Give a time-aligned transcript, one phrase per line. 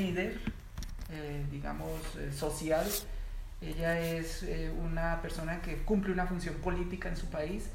[0.00, 0.40] líder,
[1.10, 2.86] eh, digamos, eh, social.
[3.60, 4.46] Ella es
[4.82, 7.68] una persona que cumple una función política en su país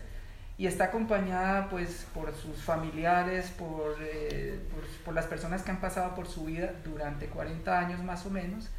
[0.58, 3.96] y está acompañada pues por sus familiares, por,
[5.04, 8.72] por, las personas que han pasado por su vida durante 40 años más o menos.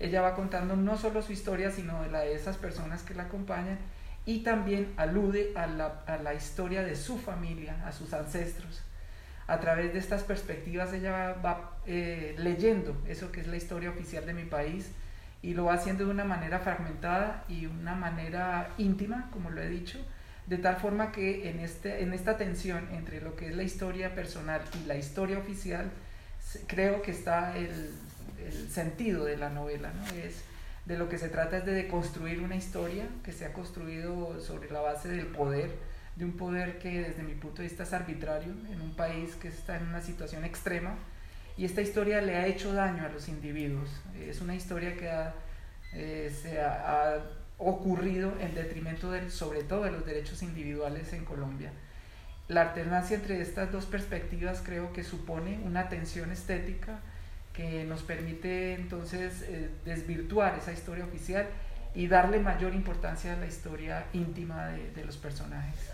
[0.00, 3.78] Ella va contando no solo su historia, sino la de esas personas que la acompañan
[4.24, 8.82] y también alude a la, a la historia de su familia, a sus ancestros
[9.46, 14.24] a través de estas perspectivas ella va, eh, leyendo eso que es la historia oficial
[14.24, 14.90] de mi país
[15.42, 19.68] y lo va haciendo de una manera fragmentada y una manera íntima, como lo he
[19.68, 19.98] dicho,
[20.46, 24.14] de tal forma que en, este, en esta tensión entre lo que es la historia
[24.14, 25.90] personal y la historia oficial,
[26.66, 27.90] creo que está el,
[28.46, 30.06] el sentido de la novela, ¿no?
[30.16, 30.44] Es,
[30.86, 34.70] de lo que se trata es de deconstruir una historia que se ha construido sobre
[34.70, 35.70] la base del poder,
[36.16, 39.48] de un poder que desde mi punto de vista es arbitrario en un país que
[39.48, 40.96] está en una situación extrema
[41.56, 43.88] y esta historia le ha hecho daño a los individuos.
[44.18, 45.34] Es una historia que ha,
[45.92, 47.22] eh, se ha,
[47.56, 51.72] ocurrido en detrimento del, sobre todo de los derechos individuales en Colombia.
[52.48, 56.98] La alternancia entre estas dos perspectivas creo que supone una tensión estética
[57.52, 61.46] que nos permite entonces eh, desvirtuar esa historia oficial
[61.94, 65.93] y darle mayor importancia a la historia íntima de los personajes.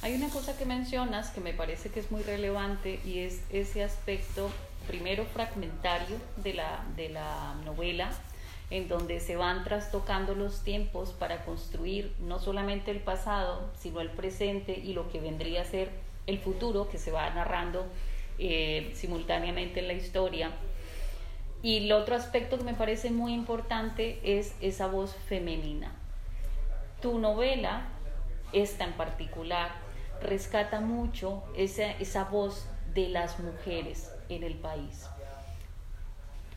[0.00, 3.82] Hay una cosa que mencionas que me parece que es muy relevante y es ese
[3.82, 4.48] aspecto,
[4.86, 8.08] primero fragmentario de la, de la novela,
[8.70, 14.10] en donde se van trastocando los tiempos para construir no solamente el pasado, sino el
[14.10, 15.90] presente y lo que vendría a ser
[16.28, 17.84] el futuro que se va narrando
[18.38, 20.52] eh, simultáneamente en la historia.
[21.60, 25.90] Y el otro aspecto que me parece muy importante es esa voz femenina.
[27.02, 27.88] Tu novela,
[28.52, 29.87] esta en particular,
[30.22, 35.06] rescata mucho esa, esa voz de las mujeres en el país.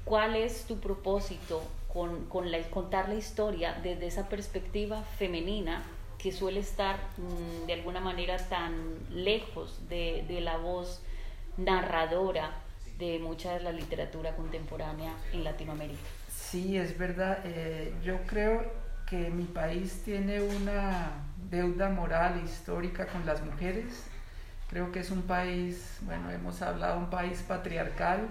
[0.06, 5.84] ¿Cuál es tu propósito con, con la, contar la historia desde esa perspectiva femenina
[6.18, 8.74] que suele estar mm, de alguna manera tan
[9.10, 11.02] lejos de, de, la voz
[11.58, 12.52] narradora
[12.98, 16.00] de mucha de la literatura contemporánea en Latinoamérica?
[16.30, 17.40] Sí, es verdad.
[17.46, 18.72] Eh, yo creo
[19.12, 21.12] que mi país tiene una
[21.50, 24.06] deuda moral histórica con las mujeres.
[24.70, 28.30] Creo que es un país, bueno, hemos hablado, un país patriarcal,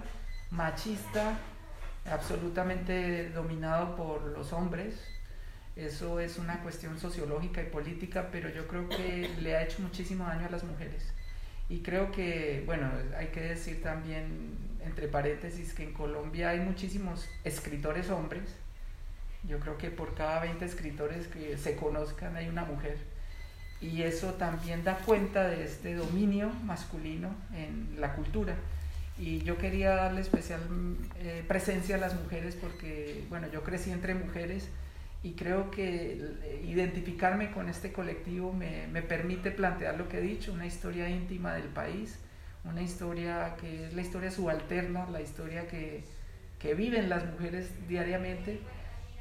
[0.49, 1.37] machista,
[2.11, 4.95] absolutamente dominado por los hombres.
[5.75, 10.25] Eso es una cuestión sociológica y política, pero yo creo que le ha hecho muchísimo
[10.25, 11.13] daño a las mujeres.
[11.69, 17.29] Y creo que, bueno, hay que decir también, entre paréntesis, que en Colombia hay muchísimos
[17.43, 18.60] escritores hombres.
[19.47, 22.97] Yo creo que por cada 20 escritores que se conozcan hay una mujer
[23.81, 28.55] y eso también da cuenta de este dominio masculino en la cultura.
[29.17, 30.61] Y yo quería darle especial
[31.19, 34.69] eh, presencia a las mujeres porque, bueno, yo crecí entre mujeres
[35.23, 36.19] y creo que
[36.63, 41.53] identificarme con este colectivo me, me, permite plantear lo que he dicho, una historia íntima
[41.53, 42.17] del país,
[42.63, 46.03] una historia que es la historia subalterna, la historia que,
[46.59, 48.59] que viven las mujeres diariamente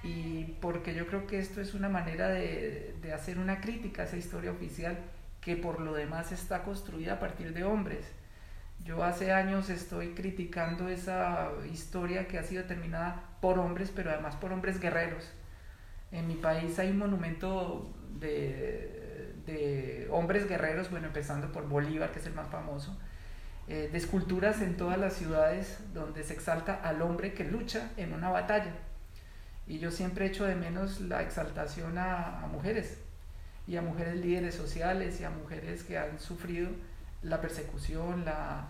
[0.02, 4.04] y porque yo creo que esto es una manera de, de, hacer una crítica a
[4.06, 4.98] esa historia oficial
[5.40, 8.06] que por lo demás está construida a partir de hombres.
[8.82, 14.36] Yo hace años estoy criticando esa historia que ha sido terminada por hombres, pero además
[14.36, 15.30] por hombres guerreros.
[16.12, 22.20] En mi país hay un monumento de, de hombres guerreros, bueno, empezando por Bolívar, que
[22.20, 22.98] es el más famoso,
[23.68, 28.14] eh, de esculturas en todas las ciudades donde se exalta al hombre que lucha en
[28.14, 28.72] una batalla
[29.70, 32.98] y yo siempre echo de menos la exaltación a, mujeres
[33.68, 36.70] y a mujeres líderes sociales y a mujeres que han sufrido
[37.22, 38.66] la persecución, la,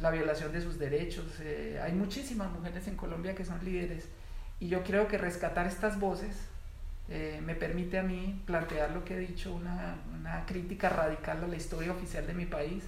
[0.00, 1.38] la violación de sus derechos.
[1.38, 4.08] Eh, hay muchísimas mujeres en Colombia que son líderes
[4.58, 6.36] y yo creo que rescatar estas voces
[7.08, 11.46] eh, me permite a mí plantear lo que he dicho, una, una crítica radical a
[11.46, 12.82] la historia oficial de mi país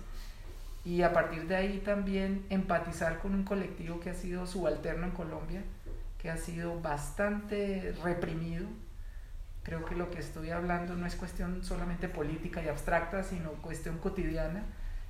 [0.84, 5.12] y a partir de ahí también empatizar con un colectivo que ha sido subalterno en
[5.12, 5.62] Colombia
[6.24, 8.66] que ha sido bastante reprimido.
[9.62, 13.98] Creo que lo que estoy hablando no es cuestión solamente política y abstracta, sino cuestión
[13.98, 14.62] cotidiana.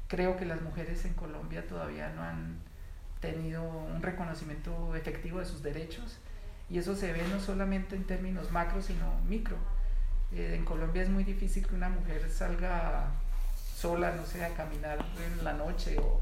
[0.09, 2.59] Creo que las mujeres en Colombia todavía no han
[3.21, 6.19] tenido un reconocimiento efectivo de sus derechos
[6.69, 9.57] y eso se ve no solamente en términos macro, sino micro.
[10.33, 13.07] Eh, en Colombia es muy difícil que una mujer salga
[13.77, 16.21] sola, no sé, a caminar en la noche o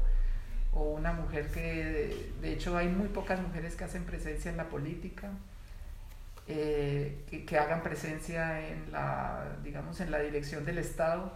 [0.75, 4.69] o una mujer que, de hecho, hay muy pocas mujeres que hacen presencia en la
[4.69, 5.29] política,
[6.47, 11.31] eh, que, que, hagan presencia en la, digamos, en la dirección del Estado.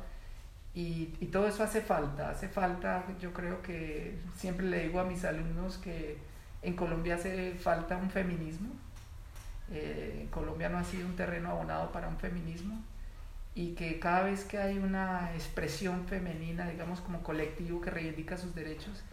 [0.74, 5.06] Y, y, todo eso hace falta, hace falta, yo creo que siempre le digo a
[5.06, 6.18] mis alumnos que
[6.62, 8.69] en Colombia hace falta un feminismo.
[9.72, 12.81] Eh, Colombia no ha sido un terreno abonado para un feminismo
[13.54, 18.54] y que cada vez que hay una expresión femenina, digamos como colectivo que reivindica sus
[18.54, 19.04] derechos,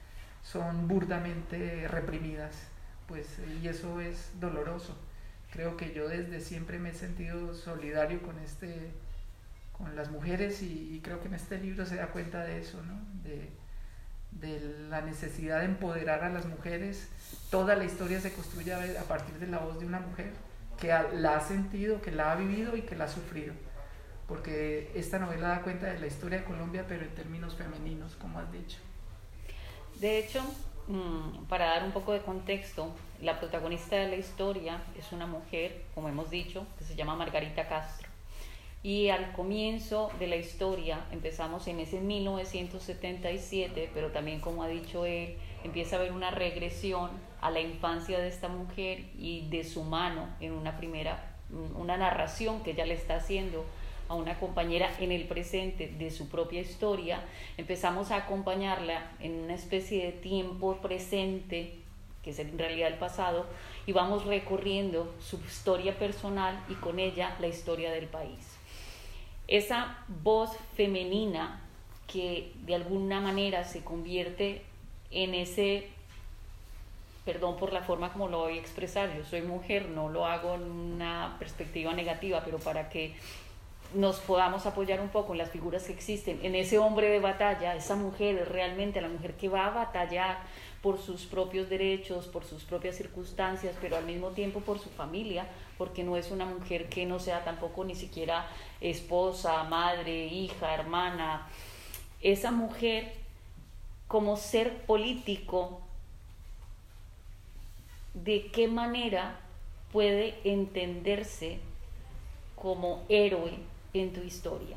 [0.45, 2.55] son burdamente reprimidas,
[3.09, 3.27] pues,
[3.61, 4.97] y eso es doloroso.
[5.51, 8.93] Creo que yo desde siempre me he sentido solidario con, este,
[9.73, 12.95] con las mujeres y, creo que en este libro se da cuenta de eso, ¿no?
[13.23, 13.51] de,
[14.33, 17.09] de la necesidad de empoderar a las mujeres.
[17.51, 20.33] Toda la historia se construye a partir de la voz de una mujer
[20.79, 23.55] que la ha sentido, que la ha vivido y que la ha sufrido
[24.27, 28.39] porque esta novela da cuenta de la historia de Colombia, pero en términos femeninos, como
[28.39, 28.79] has dicho.
[30.05, 30.43] De hecho,
[30.87, 35.81] mm, para dar un poco de contexto, la protagonista de la historia es una mujer,
[35.95, 38.11] como hemos dicho, que se llama Margarita Castro.
[38.83, 45.07] Y al comienzo de la historia, empezamos en ese 1977, pero también como ha dicho
[45.07, 47.09] él, empieza a haber una regresión
[47.41, 51.35] a la infancia de esta mujer y de su mano en una primera,
[51.77, 53.65] una narración que ella le está haciendo
[54.15, 57.23] a una compañera en el presente de su propia historia,
[57.57, 61.75] empezamos a acompañarla en una especie de tiempo presente,
[62.23, 63.47] que es en realidad el pasado,
[63.87, 68.57] y vamos recorriendo su historia personal y con ella la historia del país.
[69.47, 71.61] Esa voz femenina
[72.07, 74.63] que de alguna manera se convierte
[75.11, 75.89] en ese
[77.25, 80.55] perdón por la forma como lo voy a expresar, yo soy mujer, no lo hago
[80.55, 83.15] en una perspectiva negativa, pero para que
[83.95, 87.75] nos podamos apoyar un poco en las figuras que existen, en ese hombre de batalla,
[87.75, 90.39] esa mujer realmente, la mujer que va a batallar
[90.83, 95.47] por sus propios derechos, por sus propias circunstancias, pero al mismo tiempo por su familia,
[95.79, 98.47] porque no es una mujer que no sea tampoco ni siquiera
[98.81, 101.49] esposa, madre, hija, hermana.
[102.21, 103.15] Esa mujer
[104.09, 105.81] como ser político,
[108.13, 109.41] ¿de qué manera
[109.91, 111.61] puede entenderse
[112.57, 114.77] como héroe en tu historia.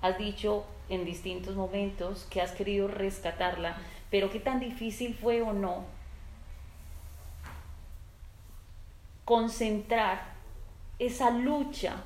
[0.00, 3.76] Has dicho en distintos momentos que has querido rescatarla,
[4.10, 5.84] pero qué tan difícil fue o no
[9.24, 10.32] concentrar
[10.98, 12.02] esa lucha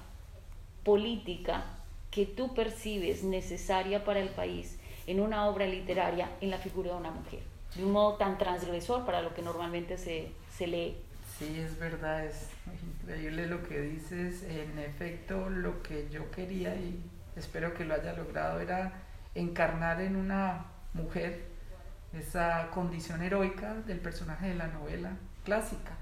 [0.84, 1.64] política
[2.10, 6.98] que tú percibes necesaria para el país en una obra literaria en la figura de
[6.98, 7.40] una mujer,
[7.74, 10.96] de un modo tan transgresor para lo que normalmente se, se lee.
[11.38, 12.48] Sí, es verdad, es
[12.82, 14.42] increíble lo que dices.
[14.44, 16.98] En efecto, lo que yo quería y
[17.36, 18.92] espero que lo haya logrado era
[19.34, 21.44] encarnar en una mujer
[22.14, 25.10] esa condición heroica del personaje de la novela
[25.44, 25.92] clásica.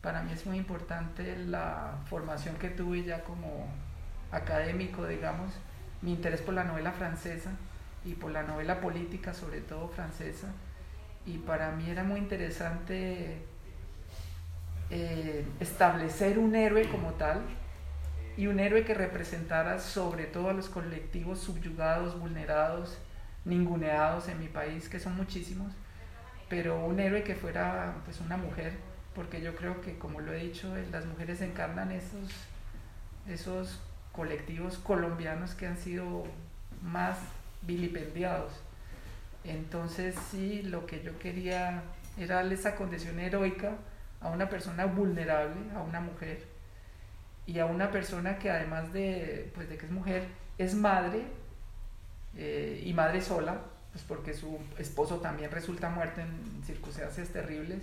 [0.00, 3.68] Para mí es muy importante la formación que tuve ya como
[4.32, 5.52] académico, digamos,
[6.02, 7.52] mi interés por la novela francesa
[8.04, 10.48] y por la novela política, sobre todo francesa.
[11.26, 13.46] Y para mí era muy interesante
[14.90, 17.42] eh, establecer un héroe como tal
[18.38, 22.96] y un héroe que representara sobre todo a los colectivos subyugados, vulnerados,
[23.44, 25.72] ninguneados en mi país, que son muchísimos,
[26.48, 28.72] pero un héroe que fuera pues una mujer,
[29.14, 32.30] porque yo creo que como lo he dicho, las mujeres encarnan esos,
[33.26, 33.80] esos
[34.12, 36.24] colectivos colombianos que han sido
[36.82, 37.18] más
[37.62, 38.52] vilipendiados.
[39.44, 41.82] Entonces sí, lo que yo quería
[42.16, 43.72] era darle esa condición heroica
[44.20, 46.46] a una persona vulnerable, a una mujer,
[47.48, 51.22] y a una persona que además de, pues de que es mujer, es madre
[52.36, 57.82] eh, y madre sola, pues porque su esposo también resulta muerto en circunstancias terribles.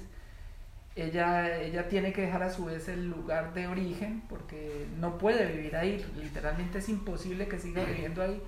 [0.96, 5.52] Ella, ella tiene que dejar a su vez el lugar de origen porque no puede
[5.52, 8.40] vivir ahí, literalmente es imposible que siga viviendo ahí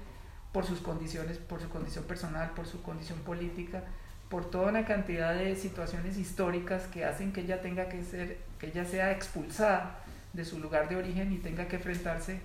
[0.53, 3.83] por sus condiciones, por su condición personal, por su condición política
[4.29, 8.67] por toda una cantidad de situaciones históricas que hacen que ella tenga que ser, que
[8.67, 9.99] ella sea expulsada
[10.33, 12.39] de su lugar de origen y tenga que enfrentarse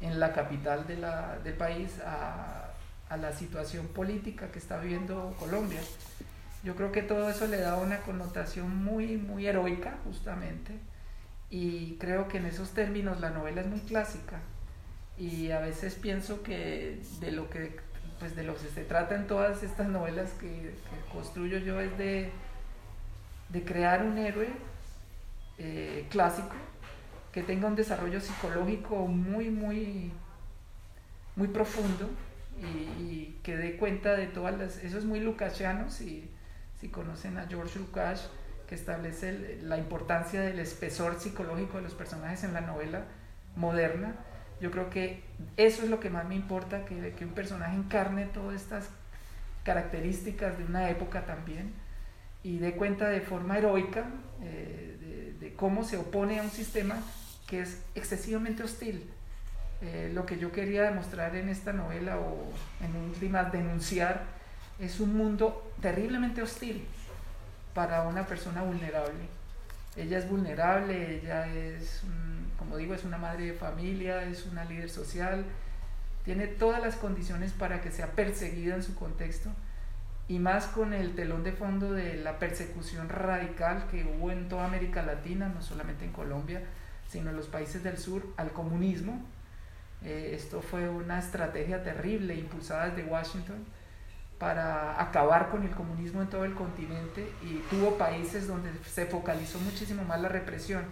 [0.00, 2.70] en la capital de la, del país a,
[3.08, 5.80] a, la situación política que está viviendo Colombia.
[6.62, 10.72] Yo creo que todo eso le da una connotación muy, muy heroica, justamente,
[11.48, 14.40] y creo que en esos términos la novela es muy clásica.
[15.16, 17.80] Y a veces pienso que de lo que
[18.18, 20.74] pues de lo que se trata en todas estas novelas que,
[21.12, 22.30] construyo yo es de,
[23.50, 24.48] de crear un héroe
[25.58, 26.54] eh, clásico
[27.32, 30.10] que tenga un desarrollo psicológico muy, muy,
[31.34, 32.08] muy profundo
[32.98, 34.78] y, que dé cuenta de todas las...
[34.82, 36.30] Eso es muy lucasiano, si,
[36.80, 38.30] si conocen a George Lucas,
[38.66, 43.04] que establece la importancia del espesor psicológico de los personajes en la novela
[43.54, 44.16] moderna
[44.60, 45.22] yo creo que
[45.56, 48.88] eso es lo que más me importa, que, que un personaje encarne todas estas
[49.64, 51.74] características de una época también
[52.46, 54.04] y dé cuenta de forma heroica
[54.40, 56.96] eh, de, cómo se opone a un sistema
[57.48, 59.10] que es excesivamente hostil.
[59.82, 62.52] Eh, lo que yo quería demostrar en esta novela o
[62.84, 64.22] en última denunciar
[64.78, 66.84] es un mundo terriblemente hostil
[67.74, 69.26] para una persona vulnerable.
[69.96, 72.02] Ella es vulnerable, ella es,
[72.58, 75.44] como digo, es una madre de familia, es una líder social,
[76.24, 79.50] tiene todas las condiciones para que sea perseguida en su contexto
[80.28, 84.64] y más con el telón de fondo de la persecución radical que hubo en toda
[84.64, 86.62] América Latina, no solamente en Colombia,
[87.08, 89.24] sino en los países del sur, al comunismo.
[90.02, 93.64] Eh, esto fue una estrategia terrible impulsada desde Washington
[94.38, 99.58] para acabar con el comunismo en todo el continente y tuvo países donde se focalizó
[99.60, 100.84] muchísimo más la represión.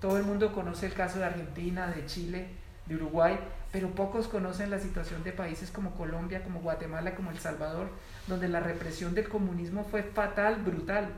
[0.00, 2.48] Todo el mundo conoce el caso de Argentina, de Chile,
[2.86, 3.38] de Uruguay,
[3.70, 7.88] pero pocos conocen la situación de países como Colombia, como Guatemala, como El Salvador,
[8.26, 11.08] donde la represión del comunismo fue fatal, brutal.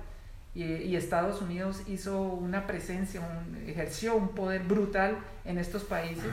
[0.54, 3.22] Y, Estados Unidos hizo una presencia,
[3.66, 6.30] ejerció un poder brutal en estos países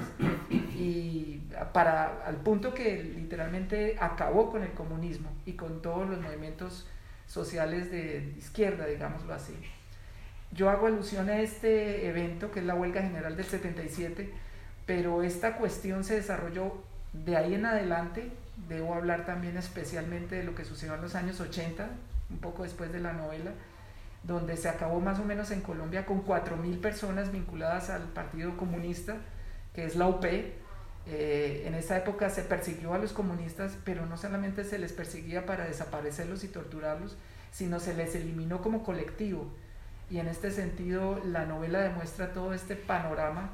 [0.50, 1.42] y
[1.72, 6.86] para al punto que literalmente acabó con el comunismo y con todos los movimientos
[7.28, 9.56] sociales de izquierda, digámoslo así.
[10.52, 14.32] Yo hago alusión a este evento que es la huelga general del 77
[14.90, 16.74] pero esta cuestión se desarrolló
[17.14, 18.32] de ahí en adelante.
[18.68, 21.88] Debo hablar también especialmente de lo que sucedió en los años 80,
[22.32, 23.52] un poco después de la novela,
[24.24, 29.18] donde se acabó más o menos en Colombia con 4.000 personas vinculadas al Partido Comunista,
[29.76, 30.26] que es la UP.
[30.26, 35.46] Eh, en esa época se persiguió a los comunistas, pero no solamente se les perseguía
[35.46, 37.16] para desaparecerlos y torturarlos,
[37.52, 39.54] sino se les eliminó como colectivo.
[40.10, 43.50] Y en este sentido la novela demuestra todo este panorama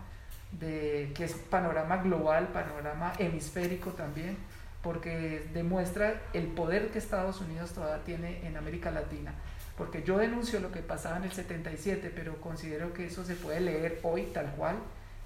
[0.51, 4.37] de, que es panorama global, panorama hemisférico también,
[4.81, 9.33] porque demuestra el poder que Estados Unidos todavía tiene en América Latina.
[9.77, 13.59] Porque yo denuncio lo que pasaba en el 77, pero considero que eso se puede
[13.59, 14.77] leer hoy tal cual.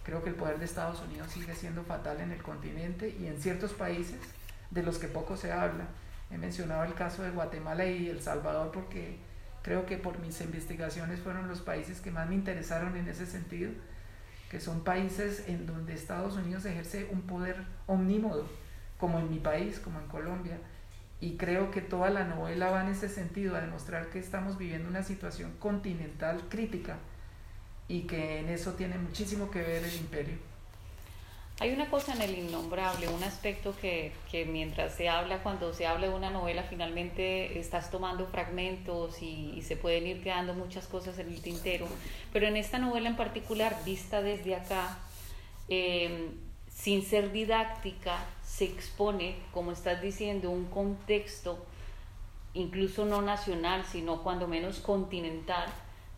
[0.03, 3.39] Creo que el poder de Estados Unidos sigue siendo fatal en el continente y en
[3.39, 4.17] ciertos países
[4.71, 5.85] de los que poco se habla.
[6.31, 9.17] He mencionado el caso de Guatemala y El Salvador porque
[9.61, 13.71] creo que por mis investigaciones fueron los países que más me interesaron en ese sentido
[14.49, 18.49] que son países en donde Estados Unidos ejerce un poder omnímodo,
[18.97, 20.57] como en mi país, como en Colombia.
[21.21, 24.89] Y creo que toda la novela va en ese sentido, a demostrar que estamos viviendo
[24.89, 26.97] una situación continental crítica
[27.87, 30.48] y que en eso tiene muchísimo que ver el imperio.
[31.61, 35.85] Hay una cosa en el innombrable, un aspecto que, que, mientras se habla, cuando se
[35.85, 41.19] habla de una novela, finalmente estás tomando fragmentos y, se pueden ir quedando muchas cosas
[41.19, 41.85] en el tintero.
[42.31, 44.99] Pero en esta novela en particular, vista desde acá,
[45.67, 46.31] em,
[46.69, 51.65] sin ser didáctica, se expone, como estás diciendo, un contexto,
[52.53, 55.67] incluso no nacional, sino cuando menos continental,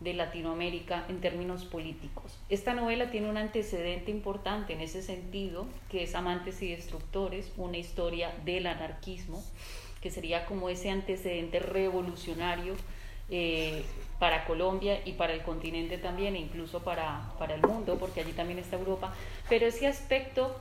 [0.02, 2.36] de Latinoamérica en términos políticos.
[2.48, 7.78] Esta novela tiene un antecedente importante en ese sentido, que es Amantes y Destructores, una
[7.78, 9.42] historia del anarquismo,
[10.00, 12.74] que sería como ese antecedente revolucionario
[13.30, 13.84] eh,
[14.18, 18.32] para Colombia y para el continente también, e incluso para, para el mundo, porque allí
[18.32, 19.14] también está Europa,
[19.48, 20.54] pero ese aspecto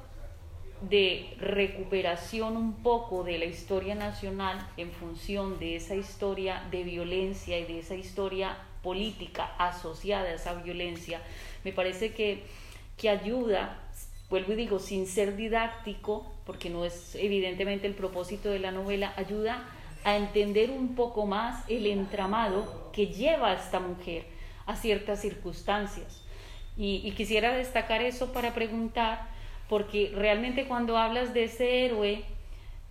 [0.81, 7.59] de recuperación un poco de la historia nacional en función de esa historia de violencia
[7.59, 11.21] y de esa historia política asociada a esa violencia,
[11.63, 12.43] me parece que,
[12.97, 13.77] que ayuda,
[14.29, 19.13] vuelvo y digo, sin ser didáctico, porque no es evidentemente el propósito de la novela,
[19.17, 19.67] ayuda
[20.03, 24.25] a entender un poco más el entramado que lleva a esta mujer
[24.65, 26.23] a ciertas circunstancias.
[26.77, 29.27] Y, y quisiera destacar eso para preguntar,
[29.69, 32.23] porque realmente cuando hablas de ese héroe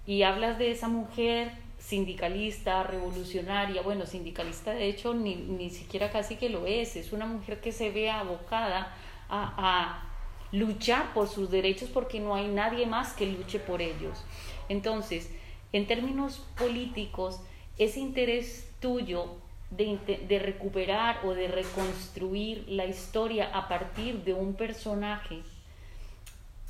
[0.06, 1.50] y hablas de esa mujer
[1.90, 7.26] sindicalista, revolucionaria, bueno, sindicalista de hecho ni, ni, siquiera casi que lo es, es una
[7.26, 8.94] mujer que se ve abocada
[9.28, 10.06] a, a,
[10.52, 14.24] luchar por sus derechos porque no hay nadie más que luche por ellos.
[14.68, 15.30] Entonces,
[15.72, 17.40] en términos políticos,
[17.78, 19.26] ese interés tuyo
[19.70, 25.42] de, de recuperar o de reconstruir la historia a partir de un personaje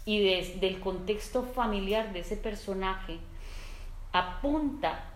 [0.04, 3.18] y de, del contexto familiar de ese personaje,
[4.12, 5.09] apunta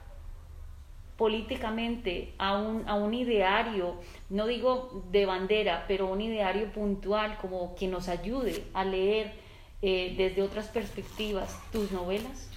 [1.25, 3.95] políticamente a un, a un ideario,
[4.29, 9.33] no digo de bandera, pero un ideario puntual como que nos ayude a leer
[9.81, 12.51] eh, desde otras perspectivas tus novelas?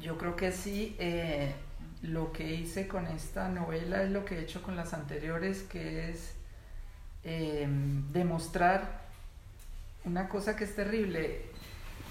[0.00, 0.96] Yo creo que sí.
[0.98, 1.52] Eh,
[2.00, 6.08] lo que hice con esta novela es lo que he hecho con las anteriores, que
[6.08, 6.34] es
[7.24, 7.66] eh,
[8.10, 9.02] demostrar
[10.06, 11.42] una cosa que es terrible.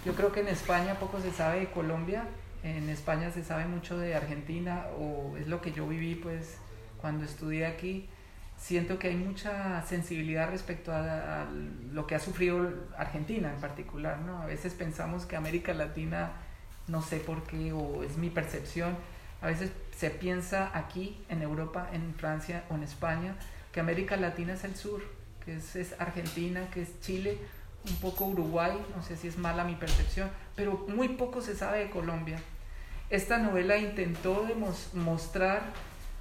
[0.06, 2.28] Yo creo que en España poco se sabe de Colombia,
[2.64, 6.58] en España se sabe mucho de Argentina o es lo que yo viví pues
[7.00, 8.08] cuando estudié aquí,
[8.58, 11.48] siento que hay mucha sensibilidad respecto a,
[11.92, 14.42] lo que ha sufrido Argentina en particular, ¿no?
[14.42, 16.32] A veces pensamos que América Latina,
[16.88, 18.96] no sé por qué, o es mi percepción,
[19.42, 23.36] a veces se piensa aquí, en Europa, en Francia o en España,
[23.72, 25.02] que América Latina es el sur,
[25.44, 27.40] que es, es Argentina, que es Chile,
[27.90, 31.80] un poco Uruguay, no sé si es mala mi percepción, pero muy poco se sabe
[31.80, 32.40] de Colombia.
[33.12, 34.48] Esta novela intentó
[34.94, 35.64] mostrar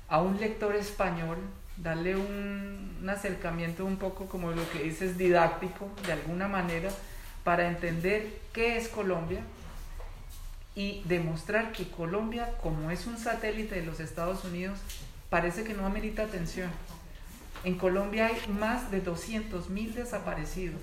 [0.09, 1.39] a un lector español
[1.77, 6.91] darle un, acercamiento un poco como lo que dices didáctico, de alguna manera,
[7.45, 9.41] para entender qué es Colombia
[10.75, 14.81] y demostrar que Colombia, como es un satélite de los Estados Unidos,
[15.31, 16.71] parece que no amerita atención.
[17.63, 20.83] En Colombia hay más de 200.000 desaparecidos.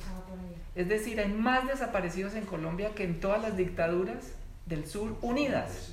[0.73, 4.36] Es decir, hay más desaparecidos en Colombia que en todas las dictaduras
[4.67, 5.91] del sur unidas.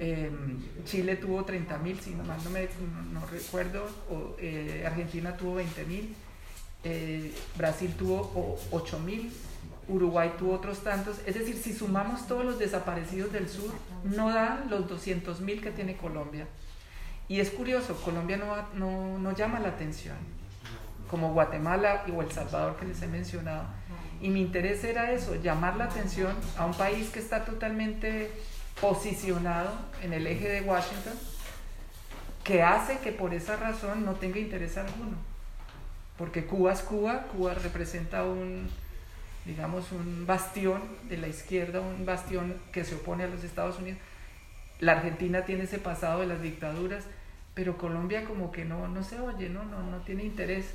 [0.00, 2.68] Em, Chile tuvo 30 mil, si no mal no, me,
[3.12, 3.84] no, recuerdo,
[4.38, 6.14] eh, Argentina tuvo 20 mil,
[6.84, 9.32] eh, Brasil tuvo 8 mil,
[9.88, 11.16] Uruguay tuvo otros tantos.
[11.26, 13.72] Es decir, si sumamos todos los desaparecidos del sur,
[14.04, 16.46] no dan los 200 mil que tiene Colombia.
[17.28, 20.16] Y es curioso, Colombia no, no, no llama la atención,
[21.10, 23.66] como Guatemala o El Salvador que les he mencionado.
[24.20, 28.30] Y mi interés era eso, llamar la atención a un país que está totalmente
[28.80, 29.70] posicionado
[30.02, 31.14] en el eje de Washington
[32.48, 35.18] que hace que por esa razón no tenga interés alguno.
[36.16, 38.70] Porque Cuba es Cuba, Cuba representa un,
[39.44, 43.98] digamos, un bastión de la izquierda, un bastión que se opone a los Estados Unidos.
[44.80, 47.04] La Argentina tiene ese pasado de las dictaduras,
[47.52, 49.64] pero Colombia como que no, no se oye, ¿no?
[49.64, 50.70] No, no tiene interés.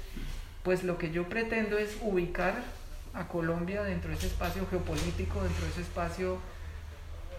[0.62, 2.54] Pues lo que yo pretendo es ubicar
[3.14, 6.38] a Colombia dentro de ese espacio geopolítico, dentro de ese espacio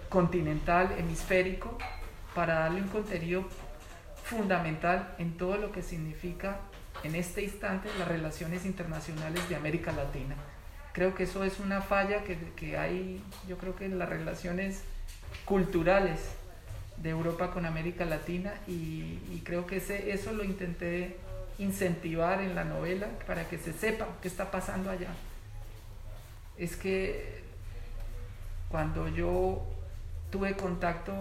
[0.09, 1.77] continental, hemisférico,
[2.35, 3.45] para darle un contenido
[4.25, 6.59] fundamental en todo lo que significa
[7.03, 10.37] en este instante las relaciones internacionales de América Latina.
[10.93, 14.83] Creo que eso es una falla que, que hay, yo creo que en las relaciones
[15.45, 16.21] culturales
[16.97, 21.17] de Europa con América Latina y, y creo que ese, eso lo intenté
[21.59, 25.09] incentivar en la novela para que se sepa qué está pasando allá.
[26.57, 27.43] Es que
[28.69, 29.63] cuando yo
[30.31, 31.15] tuve contacto,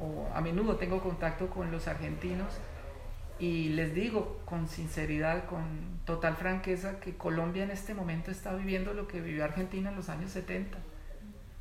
[0.00, 2.48] o a menudo tengo contacto con los argentinos,
[3.38, 5.64] y les digo con sinceridad, con
[6.04, 10.08] total franqueza, que Colombia en este momento está viviendo lo que vivió Argentina en los
[10.08, 10.78] años 70.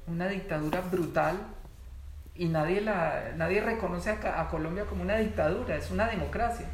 [0.06, 1.38] Una dictadura brutal
[2.36, 6.68] y nadie, la, nadie reconoce a, a, Colombia como una dictadura, es una democracia.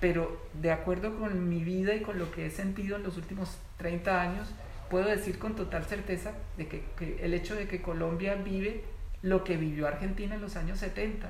[0.00, 3.58] Pero de acuerdo con mi vida y con lo que he sentido en los últimos
[3.78, 4.48] 30 años,
[4.88, 8.84] puedo decir con total certeza de que, que el hecho de que Colombia vive
[9.22, 11.28] lo que vivió Argentina en los años 70.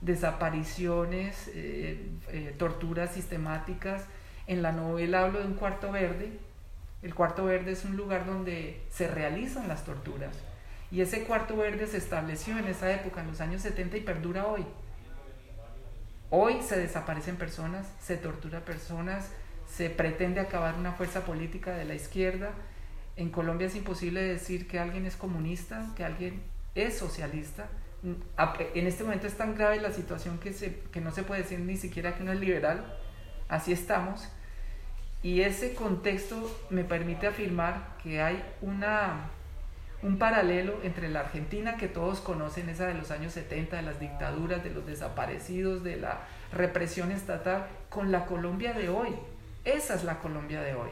[0.00, 4.04] Desapariciones, eh, eh, torturas sistemáticas.
[4.46, 6.38] En la novela hablo de un cuarto verde.
[7.02, 10.34] El cuarto verde es un lugar donde se realizan las torturas.
[10.90, 14.46] Y ese cuarto verde se estableció en esa época, en los años 70, y perdura
[14.46, 14.64] hoy.
[16.30, 19.30] Hoy se desaparecen personas, se tortura personas,
[19.70, 22.52] se pretende acabar una fuerza política de la izquierda.
[23.18, 26.40] En Colombia es imposible decir que alguien es comunista, que alguien
[26.76, 27.66] es socialista.
[28.04, 32.14] En este momento es tan grave la situación que, no se puede decir ni siquiera
[32.14, 32.96] que uno es liberal.
[33.48, 34.28] Así estamos.
[35.20, 39.30] Y ese contexto me permite afirmar que hay una,
[40.00, 43.98] un paralelo entre la Argentina que todos conocen, esa de los años 70, de las
[43.98, 46.20] dictaduras, de los desaparecidos, de la
[46.52, 49.08] represión estatal, con la Colombia de hoy.
[49.64, 50.90] Esa es la Colombia de hoy.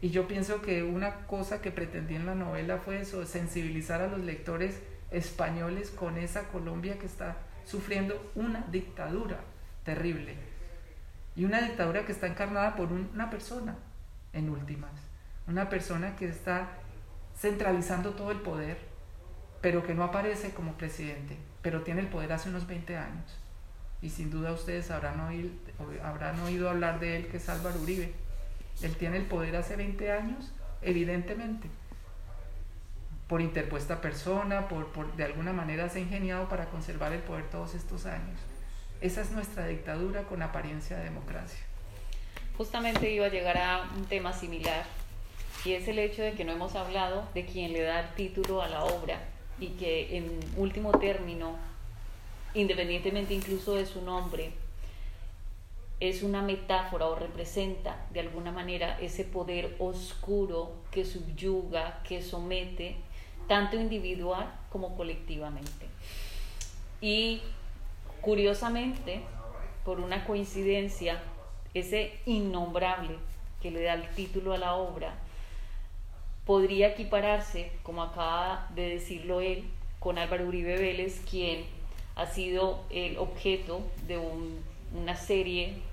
[0.00, 4.06] Y yo pienso que una cosa que pretendí en la novela fue eso, sensibilizar a
[4.06, 4.80] los lectores
[5.10, 9.40] españoles con esa Colombia que está sufriendo una dictadura
[9.84, 10.36] terrible.
[11.34, 13.76] Y una dictadura que está encarnada por una persona,
[14.32, 14.92] en últimas.
[15.48, 16.68] Una persona que está
[17.36, 18.78] centralizando todo el poder,
[19.60, 23.36] pero que no aparece como presidente, pero tiene el poder hace unos 20 años.
[24.00, 25.50] Y sin duda ustedes habrán oído,
[26.04, 28.27] habrán oído hablar de él, que es Álvaro Uribe
[28.82, 31.68] él tiene el poder hace 20 años, evidentemente,
[33.26, 37.74] por interpuesta persona, por, de alguna manera se ha ingeniado para conservar el poder todos
[37.74, 38.38] estos años.
[39.00, 41.60] Esa es nuestra dictadura con apariencia de democracia.
[42.56, 44.84] Justamente iba a llegar a un tema similar
[45.64, 48.62] y es el hecho de que no hemos hablado de quien le da el título
[48.62, 49.20] a la obra
[49.60, 51.56] y que en último término,
[52.54, 54.52] independientemente incluso de su nombre,
[56.00, 62.96] es una metáfora o representa de alguna manera ese poder oscuro que subyuga, que somete,
[63.48, 65.86] tanto individual como colectivamente.
[67.00, 67.42] Y
[68.20, 69.22] curiosamente,
[69.84, 71.20] por una coincidencia,
[71.74, 73.16] ese innombrable
[73.60, 75.14] que le da el título a la obra,
[76.44, 79.64] podría equipararse, como acaba de decirlo él,
[79.98, 81.64] con Álvaro Uribe Vélez, quien
[82.14, 84.18] ha sido el objeto de
[84.94, 85.87] una serie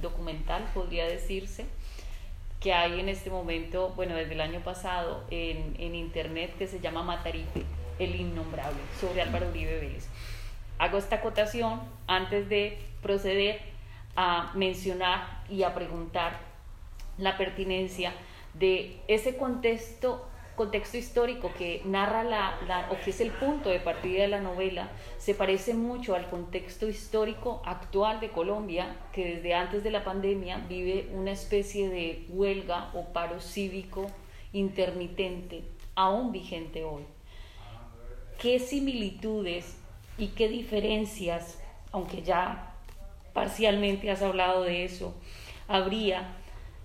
[0.00, 1.66] documental, podría decirse,
[2.60, 6.80] que hay en este momento, bueno, desde el año pasado en, en internet que se
[6.80, 7.62] llama Matarife,
[7.98, 10.08] el innombrable, sobre Álvaro Uribe Vélez.
[10.78, 13.60] Hago esta acotación antes de proceder
[14.16, 16.38] a mencionar y a preguntar
[17.18, 18.12] la pertinencia
[18.54, 24.22] de ese contexto contexto histórico que narra la, o que es el punto de partida
[24.22, 24.88] de la novela
[25.18, 30.58] se parece mucho al contexto histórico actual de Colombia, que desde antes de la pandemia
[30.68, 34.06] vive una especie de huelga o paro cívico
[34.52, 35.64] intermitente,
[35.96, 37.02] aún vigente hoy.
[38.38, 39.76] ¿Qué similitudes
[40.18, 41.58] y qué diferencias,
[41.90, 42.74] aunque ya
[43.32, 45.14] parcialmente has hablado de eso,
[45.66, 46.36] habría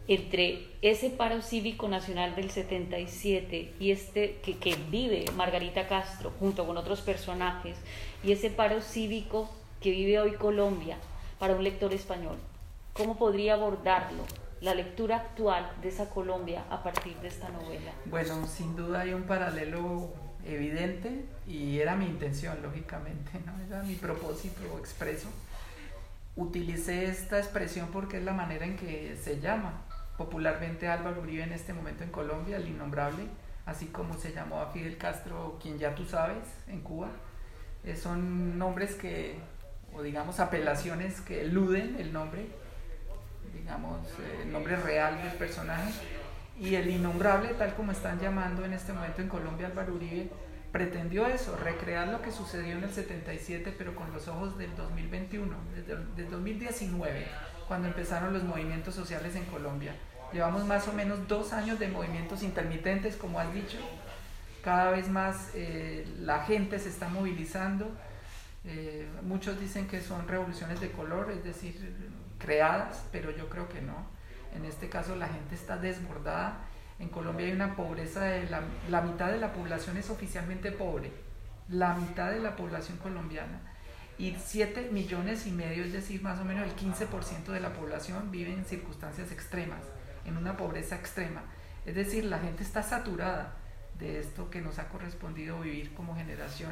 [0.10, 6.66] entre ese paro cívico nacional del 77 y este que, que, vive Margarita Castro junto
[6.66, 7.78] con otros personajes
[8.24, 9.48] y ese paro cívico
[9.80, 10.98] que vive hoy Colombia
[11.38, 12.38] para un lector español?
[12.94, 14.24] ¿Cómo podría abordarlo
[14.62, 17.92] la lectura actual de esa Colombia a partir de esta novela?
[18.06, 20.10] Bueno, sin duda hay un paralelo
[20.44, 23.54] evidente y era mi intención, lógicamente, ¿no?
[23.64, 25.30] era mi propósito expreso.
[26.36, 29.84] Utilicé esta expresión porque es la manera en que se llama
[30.20, 33.24] popularmente Álvaro Uribe en este momento en Colombia, el innombrable,
[33.66, 37.08] así como se llamó a Fidel Castro, quien ya tú sabes, en Cuba.
[37.86, 39.40] Eh, son nombres que,
[39.94, 42.48] o digamos apelaciones que eluden el nombre,
[43.54, 45.90] digamos eh, el nombre real del personaje.
[46.60, 50.30] Y el innombrable, tal como están llamando en este momento en Colombia Álvaro Uribe,
[50.74, 55.56] pretendió eso, recrear lo que sucedió en el 77, pero con los ojos del 2021,
[55.74, 57.26] desde, del 2019,
[57.70, 59.96] cuando empezaron los movimientos sociales en Colombia.
[60.32, 63.78] Llevamos más o menos dos años de movimientos intermitentes, como has dicho.
[64.64, 67.90] Cada vez más eh, la gente se está movilizando.
[68.64, 71.96] Eh, muchos dicen que son revoluciones de color, es decir,
[72.38, 74.06] creadas, pero yo creo que no.
[74.56, 76.60] En este caso la gente está desbordada.
[77.00, 81.12] En Colombia hay una pobreza de la, la mitad de la población es oficialmente pobre,
[81.70, 83.62] la mitad de la población colombiana
[84.18, 88.32] y 7 millones y medio, es decir, más o menos el 15% de la población
[88.32, 89.80] vive en circunstancias extremas
[90.30, 91.44] en una pobreza extrema.
[91.86, 93.56] Es decir, la gente está saturada
[94.00, 96.72] de esto que nos ha correspondido vivir como generación.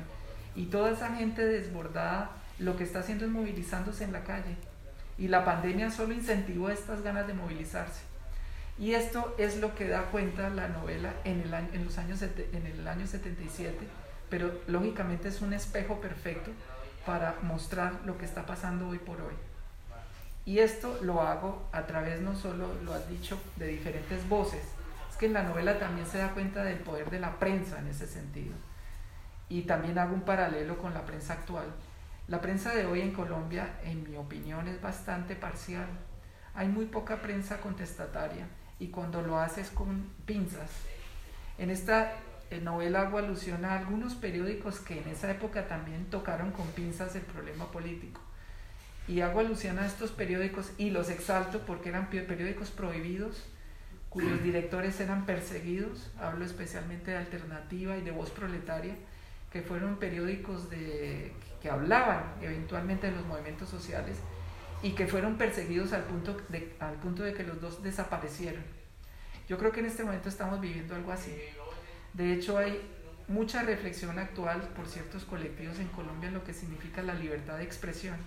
[0.56, 4.56] Y toda esa gente desbordada lo que está haciendo es movilizándose en la calle.
[5.18, 8.02] Y la pandemia solo incentivó estas ganas de movilizarse.
[8.80, 12.22] Y esto es lo que da cuenta la novela en el año, en los años,
[12.22, 13.76] en el año 77,
[14.30, 16.52] pero lógicamente es un espejo perfecto
[17.06, 19.34] para mostrar lo que está pasando hoy por hoy.
[20.48, 24.64] Y esto lo hago a través, no solo lo has dicho, de diferentes voces,
[25.12, 27.88] es que en la novela también se da cuenta del poder de la prensa en
[27.88, 28.56] ese sentido.
[29.50, 31.66] Y también hago un paralelo con la prensa actual.
[32.30, 35.88] La prensa de hoy en Colombia, en mi opinión, es bastante parcial.
[36.56, 38.48] Hay muy poca prensa contestataria
[38.80, 40.72] y cuando lo haces con pinzas.
[41.58, 42.14] En esta
[42.62, 47.24] novela hago alusión a algunos periódicos que en esa época también tocaron con pinzas el
[47.24, 48.22] problema político
[49.08, 53.46] y hago alusión a estos periódicos y los exalto porque eran periódicos prohibidos,
[54.10, 58.96] cuyos directores eran perseguidos, hablo especialmente de Alternativa y de Voz Proletaria,
[59.52, 64.18] que fueron periódicos de, que hablaban eventualmente de los movimientos sociales
[64.84, 68.64] y que fueron perseguidos al punto, de, al punto de que los dos desaparecieron.
[69.48, 71.34] Yo creo que en este momento estamos viviendo algo así.
[72.14, 72.82] De hecho, hay
[73.30, 77.64] mucha reflexión actual por ciertos colectivos en Colombia en lo que significa la libertad de
[77.64, 78.18] expresión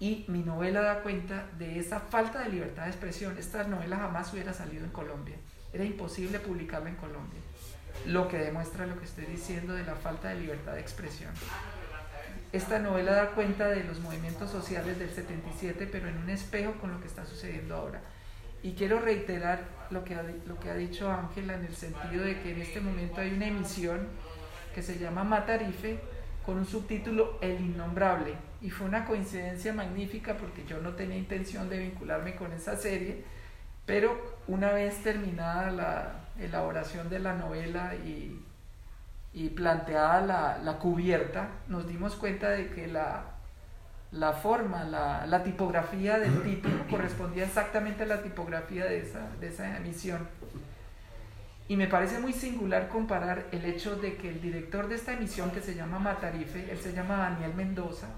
[0.00, 3.36] y mi novela da cuenta de esa falta de libertad de expresión.
[3.38, 5.36] Esta novela jamás hubiera salido en Colombia.
[5.72, 7.40] Era imposible publicarla en Colombia.
[8.06, 11.32] Lo que demuestra lo que estoy diciendo de la falta de libertad de expresión.
[12.52, 16.92] Esta novela da cuenta de los movimientos sociales del 77, pero en un espejo con
[16.92, 18.00] lo que está sucediendo ahora.
[18.62, 22.40] Y quiero reiterar lo que ha, lo que ha dicho Ángela en el sentido de
[22.40, 24.08] que en este momento hay una emisión
[24.74, 25.98] que se llama Matarife,
[26.46, 28.47] con un subtítulo El Innombrable.
[28.60, 33.24] Y fue una coincidencia magnífica porque yo no tenía intención de vincularme con esa serie,
[33.86, 38.44] pero una vez terminada la elaboración de la novela y,
[39.32, 43.24] y planteada la, la, cubierta, nos dimos cuenta de que la,
[44.12, 49.48] la forma, la, la, tipografía del título correspondía exactamente a la tipografía de esa, de
[49.48, 50.26] esa emisión.
[51.68, 55.50] Y me parece muy singular comparar el hecho de que el director de esta emisión,
[55.50, 58.08] que se llama Matarife, él se llama Daniel Mendoza,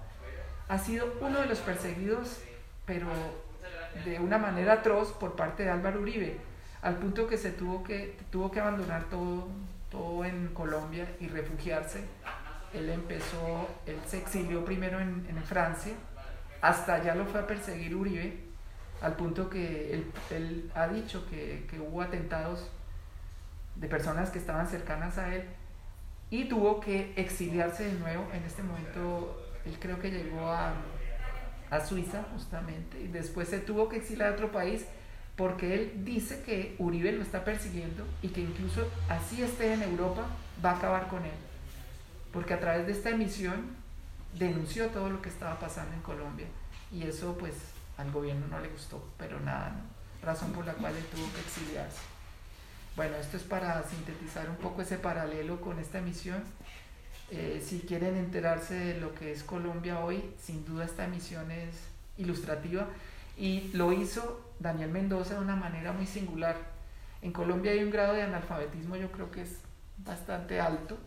[0.70, 2.38] ha sido uno de los perseguidos,
[2.87, 3.09] pero
[4.04, 6.37] de una manera atroz por parte de Álvaro Uribe,
[6.80, 9.48] al punto que se tuvo que, tuvo que abandonar todo,
[9.90, 12.04] todo en Colombia y refugiarse.
[12.72, 15.92] Él empezó, él se exilió primero en, en Francia,
[16.62, 18.38] hasta allá lo fue a perseguir Uribe,
[19.02, 22.70] al punto que él, él ha dicho que, que hubo atentados
[23.74, 25.48] de personas que estaban cercanas a él
[26.30, 28.28] y tuvo que exiliarse de nuevo.
[28.33, 30.74] En este momento, él creo que llegó a,
[31.70, 34.84] a Suiza justamente y después se tuvo que exiliar a otro país
[35.36, 40.26] porque él dice que Uribe lo está persiguiendo y que incluso así esté en Europa
[40.62, 41.32] va a acabar con él.
[42.32, 43.76] Porque a través de esta emisión
[44.38, 46.46] denunció todo lo que estaba pasando en Colombia
[46.92, 47.54] y eso pues
[47.96, 49.72] al gobierno no le gustó, pero nada,
[50.22, 52.00] razón por la cual él tuvo que exiliarse.
[52.96, 56.42] Bueno, esto es para sintetizar un poco ese paralelo con esta emisión.
[57.30, 61.74] Eh, si quieren enterarse de lo que es Colombia hoy, sin duda esta emisión es
[62.18, 62.88] ilustrativa
[63.36, 66.56] y lo hizo Daniel Mendoza de una manera muy singular.
[67.22, 69.58] En Colombia hay un grado de analfabetismo yo creo que es
[69.98, 70.98] bastante alto.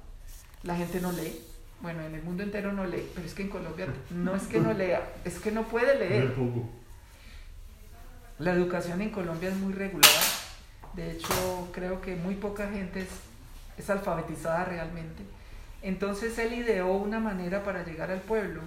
[0.64, 1.42] La gente no lee.
[1.82, 4.60] Bueno, en el mundo entero no lee, pero es que en Colombia no es que
[4.60, 6.34] no lea, es que no puede leer.
[8.40, 10.12] La educación en Colombia es muy regular
[10.94, 13.08] de hecho, creo que muy poca gente
[13.78, 15.24] es, alfabetizada realmente.
[15.84, 18.62] Entonces él ideó una manera para llegar al pueblo.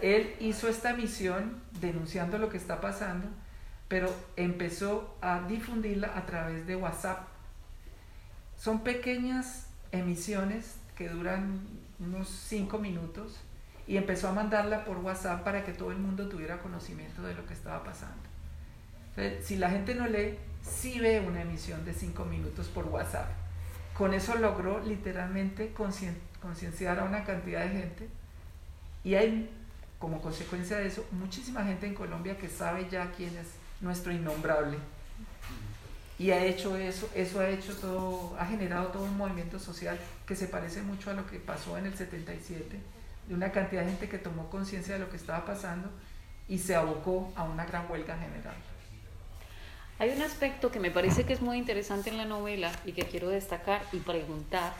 [0.00, 3.28] Él hizo esta misión denunciando lo que está pasando,
[3.86, 7.28] pero empezó a difundirla a través de WhatsApp.
[8.56, 11.60] Son pequeñas emisiones que duran
[12.00, 13.38] unos cinco minutos
[13.86, 17.46] y empezó a mandarla por WhatsApp para que todo el mundo tuviera conocimiento de lo
[17.46, 18.22] que estaba pasando.
[19.42, 23.41] si la gente no lee, sí ve una emisión de cinco minutos por WhatsApp.
[24.02, 28.08] Con eso logró literalmente concienciar a una cantidad de gente
[29.04, 29.48] y hay
[30.00, 33.46] como consecuencia de eso muchísima gente en Colombia que sabe ya quién es
[33.80, 34.76] nuestro innombrable.
[36.18, 40.34] Y ha hecho eso, eso ha hecho todo, ha generado todo un movimiento social que
[40.34, 42.80] se parece mucho a lo que pasó en el 77,
[43.28, 45.88] de una cantidad de gente que tomó conciencia de lo que estaba pasando
[46.48, 48.56] y se abocó a una gran huelga general.
[50.02, 53.02] Hay un aspecto que me parece que es muy interesante en la novela y que
[53.02, 54.72] quiero destacar y preguntar,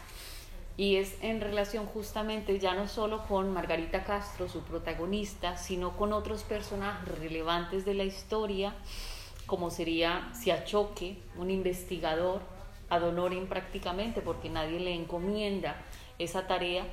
[0.76, 6.12] y es en relación justamente ya no solo con Margarita Castro, su protagonista, sino con
[6.12, 8.74] otros personajes relevantes de la historia,
[9.46, 12.40] como sería Siachoque, un investigador
[12.90, 15.76] ad honorem prácticamente, porque nadie le encomienda
[16.18, 16.84] esa tarea,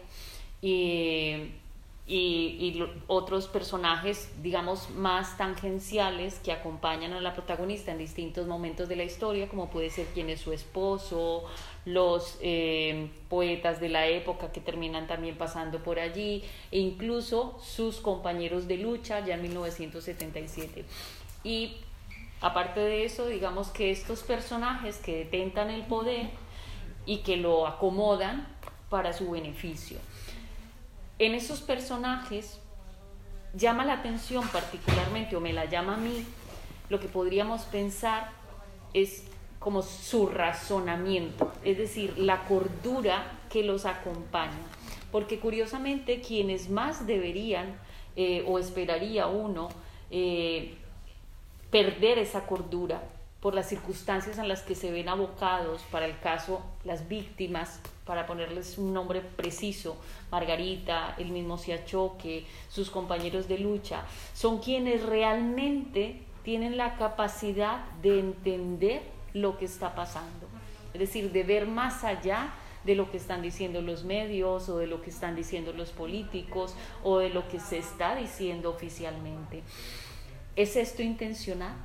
[2.11, 8.95] y otros personajes, digamos, más tangenciales que acompañan a la protagonista en distintos momentos de
[8.95, 11.43] la historia, como puede ser quién es su esposo,
[11.85, 17.97] los eh, poetas de la época que terminan también pasando por allí, e incluso sus
[17.97, 20.85] compañeros de lucha ya en 1977.
[21.43, 21.77] Y
[22.41, 26.31] aparte de eso, digamos que estos personajes que detentan el poder
[27.05, 28.47] y que lo acomodan
[28.89, 29.99] para su beneficio
[31.19, 32.59] en esos personajes
[33.53, 36.25] llama la atención particularmente, o me la llama a mí,
[36.89, 38.31] lo que podríamos pensar
[38.93, 39.25] es
[39.59, 44.57] como su razonamiento, es decir, la cordura que los acompaña.
[45.11, 47.75] Porque curiosamente quienes más deberían
[48.15, 49.69] eh, o esperaría uno
[50.11, 50.75] eh,
[51.69, 53.01] perder esa cordura
[53.41, 58.25] por las circunstancias en las que se ven abocados, para el caso, las víctimas, para
[58.25, 59.97] ponerles un nombre preciso,
[60.29, 68.19] Margarita, el mismo Siachoque, sus compañeros de lucha, son quienes realmente tienen la capacidad de
[68.19, 70.47] entender lo que está pasando,
[70.93, 74.87] es decir, de ver más allá de lo que están diciendo los medios o de
[74.87, 79.63] lo que están diciendo los políticos o de lo que se está diciendo oficialmente.
[80.55, 81.75] ¿Es esto intencional?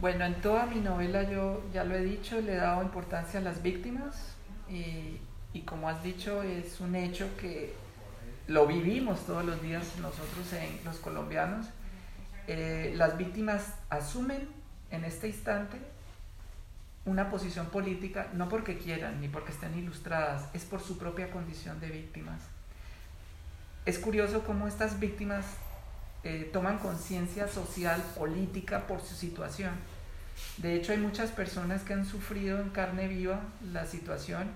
[0.00, 3.42] Bueno, en toda mi novela yo ya lo he dicho, le he dado importancia a
[3.42, 4.36] las víctimas
[4.70, 5.18] y,
[5.62, 7.74] como has dicho es un hecho que
[8.46, 11.66] lo vivimos todos los días nosotros en los colombianos.
[12.46, 14.48] Eh, las víctimas asumen
[14.92, 15.78] en este instante
[17.04, 21.80] una posición política no porque quieran ni porque estén ilustradas, es por su propia condición
[21.80, 22.40] de víctimas.
[23.84, 25.44] Es curioso cómo estas víctimas
[26.24, 29.70] eh, toman conciencia social, política por su situación.
[30.58, 33.40] De hecho, hay muchas personas que han sufrido en carne viva
[33.72, 34.48] la situación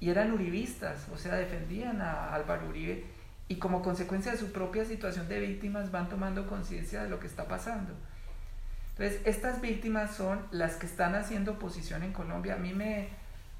[0.00, 3.04] y eran uribistas, o sea, defendían a Álvaro Uribe
[3.48, 7.26] y como consecuencia de su propia situación de víctimas van tomando conciencia de lo que
[7.26, 7.92] está pasando.
[8.90, 12.54] Entonces, estas víctimas son las que están haciendo oposición en Colombia.
[12.54, 13.08] A mí me,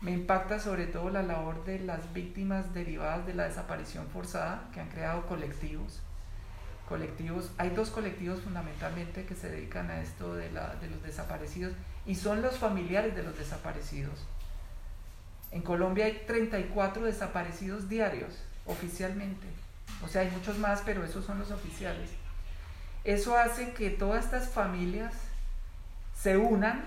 [0.00, 4.80] me impacta sobre todo la labor de las víctimas derivadas de la desaparición forzada, que
[4.80, 6.00] han creado colectivos
[6.88, 7.50] colectivos.
[7.58, 11.74] Hay dos colectivos fundamentalmente que se dedican a esto de, de los desaparecidos
[12.06, 14.24] y son los familiares de los desaparecidos.
[15.52, 18.32] En Colombia hay 34 desaparecidos diarios,
[18.66, 19.46] oficialmente.
[20.04, 22.10] O sea, hay muchos más, pero esos son los oficiales.
[23.04, 25.14] Eso hace que todas estas familias
[26.20, 26.84] se unan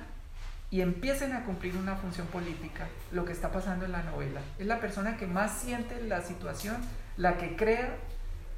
[0.71, 4.41] y empiecen a cumplir una función política, lo que está pasando en la novela.
[4.59, 6.77] Es la persona que más siente la situación,
[7.17, 7.95] la que crea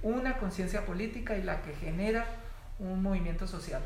[0.03, 2.25] una conciencia política y la que genera
[2.79, 3.81] un movimiento social.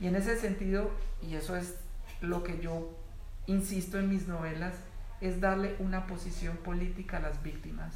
[0.00, 0.90] Y en ese sentido,
[1.22, 1.76] y eso es
[2.20, 2.90] lo que yo
[3.46, 4.74] insisto en mis novelas,
[5.20, 7.94] es darle una posición política a las víctimas.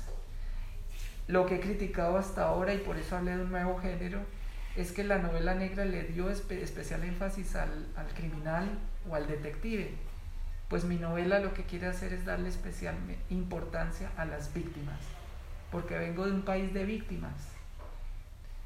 [1.26, 4.20] Lo que he criticado hasta ahora, y por eso hablé de un nuevo género,
[4.76, 8.78] es que la novela negra le dio especial énfasis al, al criminal
[9.10, 9.90] o al detective.
[10.68, 12.94] Pues mi novela lo que quiere hacer es darle especial
[13.30, 15.00] importancia a las víctimas,
[15.70, 17.32] porque vengo de un país de víctimas.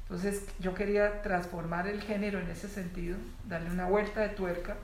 [0.03, 4.75] Entonces yo quería transformar el género en ese sentido, darle una vuelta de tuerca,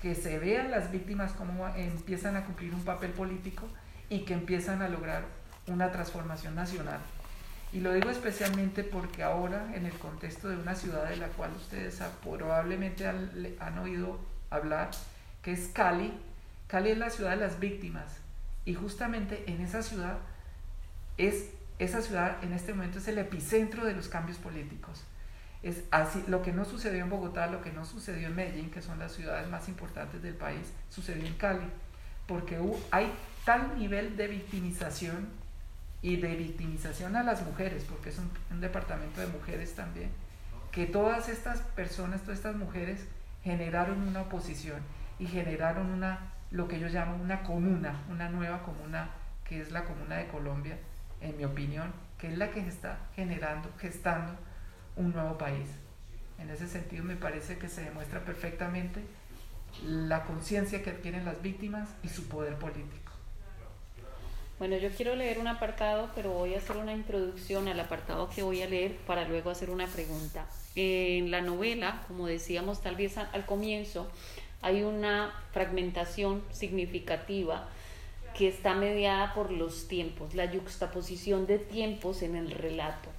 [0.00, 3.64] que se vean las víctimas como empiezan a cumplir un papel político
[4.08, 5.24] y que empiezan a lograr
[5.66, 7.00] una transformación nacional.
[7.72, 11.50] Y lo digo especialmente porque ahora, en el contexto de una ciudad de la cual
[11.54, 14.90] ustedes probablemente han, oído hablar,
[15.42, 16.12] que es Cali,
[16.66, 18.06] Cali es la ciudad de las víctimas.
[18.64, 20.18] Y justamente en esa ciudad,
[21.18, 25.04] es, esa ciudad en este momento es el epicentro de los cambios políticos.
[25.62, 28.82] Es así, lo que no sucedió en Bogotá, lo que no sucedió en Medellín, que
[28.82, 31.66] son las ciudades más importantes del país, sucedió en Cali.
[32.26, 32.58] Porque
[32.90, 33.12] hay
[33.44, 35.28] tal nivel de victimización
[36.02, 40.10] y de victimización a las mujeres, porque es un, departamento de mujeres también,
[40.70, 43.04] que todas estas personas, todas estas mujeres
[43.42, 44.80] generaron una oposición
[45.18, 49.10] y generaron una, lo que ellos llaman una comuna, una nueva comuna,
[49.44, 50.78] que es la comuna de Colombia,
[51.20, 54.34] en mi opinión, que es la que está generando, gestando
[54.96, 55.68] un nuevo país.
[56.38, 59.02] En ese sentido me parece que se demuestra perfectamente
[59.84, 63.12] la conciencia que tienen las víctimas y su poder político.
[64.58, 68.42] Bueno, yo quiero leer un apartado, pero voy a hacer una introducción al apartado que
[68.42, 70.46] voy a leer para luego hacer una pregunta.
[70.74, 74.10] En la novela, como decíamos tal vez al comienzo,
[74.60, 77.68] hay una fragmentación significativa
[78.38, 83.10] que está mediada por los tiempos, la yuxtaposición de tiempos en el relato.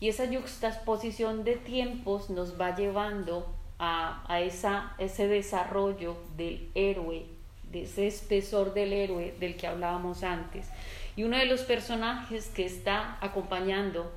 [0.00, 7.34] Y esa yuxtaposición de tiempos nos va llevando a, a esa, ese desarrollo del héroe
[7.74, 10.68] de ese espesor del héroe del que hablábamos antes.
[11.16, 14.10] Y uno de los personajes que está acompañando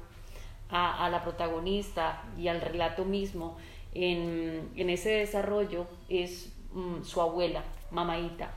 [0.69, 3.57] a, la protagonista y al relato mismo
[3.93, 8.51] en, ese desarrollo es mm, su abuela, Mamaita.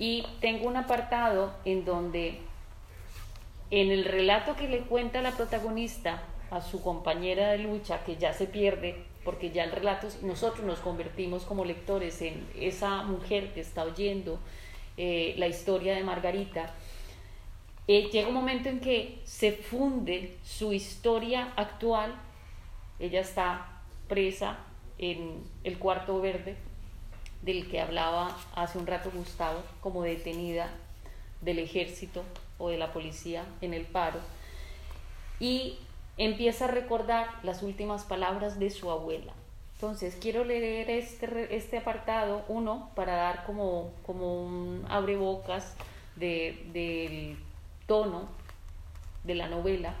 [0.00, 2.38] Y tengo un apartado en donde
[3.70, 8.32] en el relato que le cuenta la protagonista a su compañera de lucha, que ya
[8.32, 13.60] se pierde porque ya el relato, nosotros nos convertimos como lectores en esa mujer que
[13.60, 14.38] está oyendo
[14.96, 16.72] eh, la historia de Margarita,
[17.86, 22.14] eh, llega un momento en que se funde su historia actual,
[22.98, 24.60] ella está presa
[24.96, 26.56] en el cuarto verde
[27.42, 30.70] del que hablaba hace un rato Gustavo, como detenida
[31.40, 32.22] del ejército
[32.58, 34.20] o de la policía en el paro,
[35.38, 35.78] y
[36.18, 39.32] empieza a recordar las últimas palabras de su abuela.
[39.74, 45.74] Entonces, quiero leer este, este apartado, uno, para dar como, como un abrebocas
[46.16, 47.38] de, del
[47.86, 48.28] tono
[49.24, 49.94] de la novela,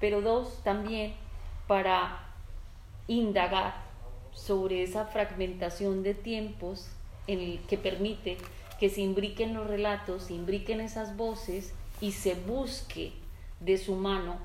[0.00, 1.14] pero dos, también
[1.66, 2.20] para
[3.06, 3.81] indagar
[4.34, 6.88] sobre esa fragmentación de tiempos
[7.26, 8.38] en el que permite
[8.80, 13.12] que se imbriquen los relatos, se imbriquen esas voces y se busque
[13.60, 14.38] de su mano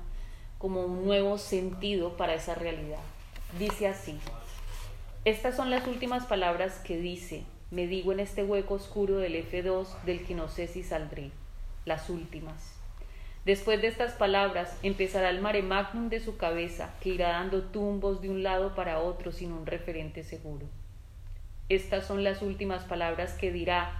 [0.58, 3.00] como un nuevo sentido para esa realidad.
[3.58, 4.18] Dice así,
[5.24, 9.86] estas son las últimas palabras que dice, me digo en este hueco oscuro del F2
[10.04, 11.30] del que no sé si saldré,
[11.84, 12.77] las últimas.
[13.44, 18.20] Después de estas palabras empezará el mare magnum de su cabeza, que irá dando tumbos
[18.20, 20.66] de un lado para otro sin un referente seguro.
[21.68, 23.92] Estas son las últimas palabras que dirá,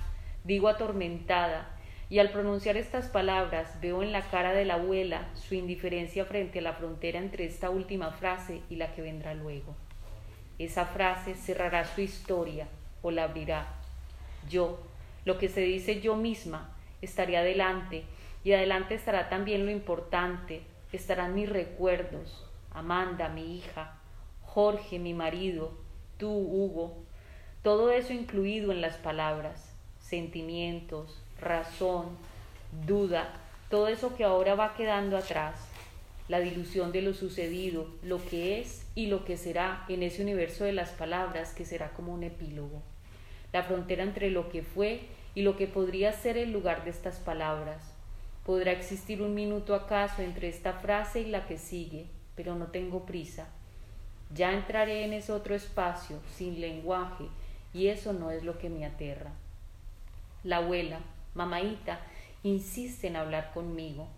[0.45, 1.69] digo atormentada,
[2.11, 6.61] y al pronunciar estas palabras veo en la cara de la abuela su indiferencia frente
[6.61, 9.75] a la frontera entre esta última frase y la que vendrá luego.
[10.59, 12.67] Esa frase cerrará su historia
[13.03, 13.75] o la abrirá.
[14.49, 14.79] Yo,
[15.25, 18.05] lo que se dice yo misma, estaré adelante
[18.45, 20.63] y adelante estará también lo importante,
[20.93, 23.99] estarán mis recuerdos, Amanda, mi hija,
[24.43, 25.73] Jorge, mi marido,
[26.19, 26.97] tú, Hugo,
[27.63, 32.17] todo eso incluido en las palabras, sentimientos, razón,
[32.87, 33.35] duda,
[33.69, 35.69] todo eso que ahora va quedando atrás.
[36.29, 40.65] la dilución de lo sucedido, lo que es y lo que será en ese universo
[40.65, 42.83] de las palabras que será como un epílogo.
[43.51, 45.01] La frontera entre lo que fue
[45.35, 47.95] y lo que podría ser el lugar de estas palabras.
[48.49, 52.07] ¿Podrá existir un minuto acaso entre esta frase y la que sigue?
[52.35, 53.47] Pero no tengo prisa.
[54.33, 57.27] Ya entraré en ese otro espacio, sin lenguaje,
[57.75, 59.33] y eso no es lo que me aterra.
[60.45, 61.01] La abuela,
[61.35, 62.01] mamaita,
[62.43, 64.09] insiste en hablar conmigo.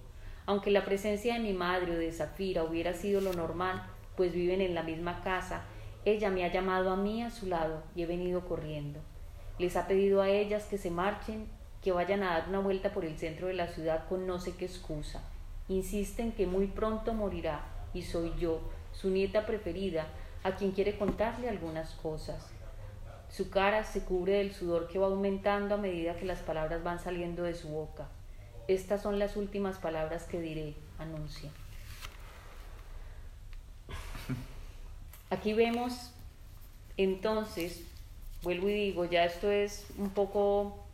[0.47, 3.83] Aunque la presencia de mi madre o de Zafira hubiera sido lo normal,
[4.17, 5.65] pues viven en la misma casa,
[6.05, 9.01] ella me ha llamado a mí a su lado y he venido corriendo.
[9.59, 11.49] Les ha pedido a ellas que se marchen,
[11.83, 14.55] que vayan a dar una vuelta por el centro de la ciudad con no sé
[14.57, 15.23] qué excusa.
[15.69, 17.65] Insisten que muy pronto morirá
[17.95, 18.61] y soy yo,
[18.93, 20.07] su nieta preferida,
[20.43, 22.49] a quien quiere contarle algunas cosas.
[23.31, 26.99] Su cara se cubre del sudor que va aumentando a medida que las palabras van
[26.99, 28.09] saliendo de su boca.
[28.67, 31.51] Estas son las últimas palabras que diré, anuncia.
[35.31, 36.13] Aquí vemos
[36.97, 37.83] entonces,
[38.43, 40.85] vuelvo y digo, ya esto es un poco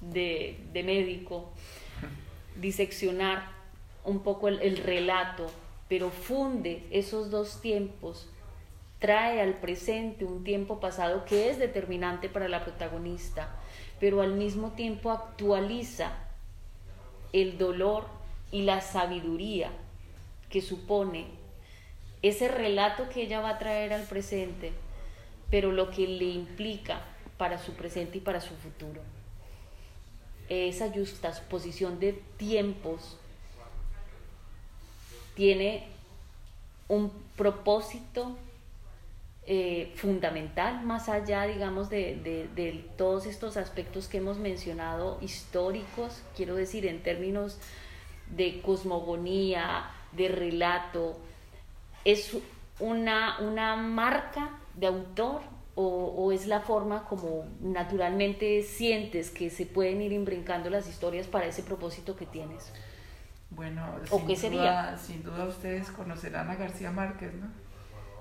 [0.00, 1.50] de, médico,
[2.56, 3.50] diseccionar
[4.04, 5.50] un poco el relato,
[5.88, 8.28] pero funde esos dos tiempos,
[9.00, 13.56] trae al presente un tiempo pasado que es determinante para la protagonista,
[13.98, 16.12] pero al mismo tiempo actualiza
[17.32, 18.06] el dolor
[18.52, 19.70] y la sabiduría
[20.48, 21.26] que supone
[22.22, 24.72] ese relato que ella va a traer al presente,
[25.50, 27.00] pero lo que le implica
[27.38, 29.00] para su presente y para su futuro.
[30.50, 33.16] Esa justaposición de tiempos
[35.34, 35.86] tiene
[36.88, 38.36] un propósito
[39.46, 46.84] eh, fundamental, más allá, digamos, de, todos estos aspectos que hemos mencionado históricos, quiero decir,
[46.84, 47.58] en términos
[48.36, 51.16] de cosmogonía, de relato,
[52.04, 52.36] es
[52.80, 55.40] una, una marca de autor
[55.80, 61.26] o, o, es la forma como naturalmente sientes que se pueden ir imbrincando las historias
[61.26, 62.72] para ese propósito que tienes.
[63.50, 63.82] Bueno,
[64.36, 67.48] sin, Duda, sin duda ustedes conocerán a García Márquez, ¿no?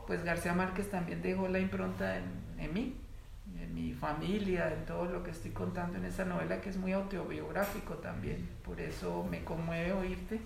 [0.10, 2.97] pues García Márquez también dejó la impronta en, mí,
[3.62, 6.93] en mi familia, en todo lo que estoy contando en esa novela que es muy
[6.93, 8.49] autobiográfico también.
[8.66, 10.41] Por eso me conmueve oírte,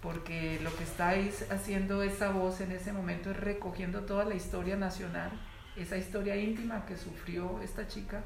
[0.00, 4.76] porque lo que estáis haciendo esa voz en ese momento es recogiendo toda la historia
[4.76, 5.32] nacional,
[5.76, 8.22] esa historia íntima que sufrió esta chica,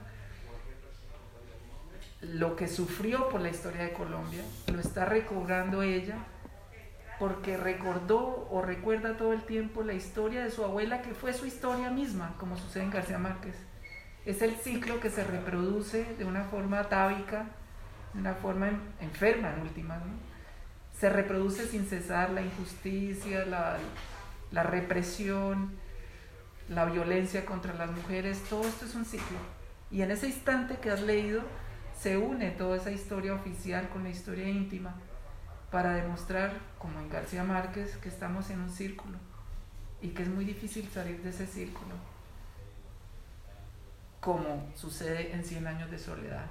[2.23, 4.43] lo que sufrió por la historia de Colombia,
[4.73, 6.19] lo está recobrando ella
[7.19, 11.47] porque recordó o recuerda todo el tiempo la historia de su abuela, que fue su
[11.47, 13.57] historia misma, como sucede en García Márquez.
[14.25, 17.47] Es el ciclo que se reproduce de una forma atávica,
[18.15, 18.71] de una forma
[19.01, 20.01] enferma en última.
[20.99, 25.80] Se reproduce sin cesar la injusticia, la represión,
[26.71, 29.37] la violencia contra las mujeres, todo esto es un ciclo.
[29.91, 31.43] Y en ese instante que has leído,
[31.99, 34.95] se une toda esa historia oficial con la historia íntima
[35.73, 39.19] para demostrar, como en García Márquez, que estamos en un círculo
[40.01, 41.95] y que es muy difícil salir de ese círculo,
[44.21, 46.47] como sucede en Cien años de soledad.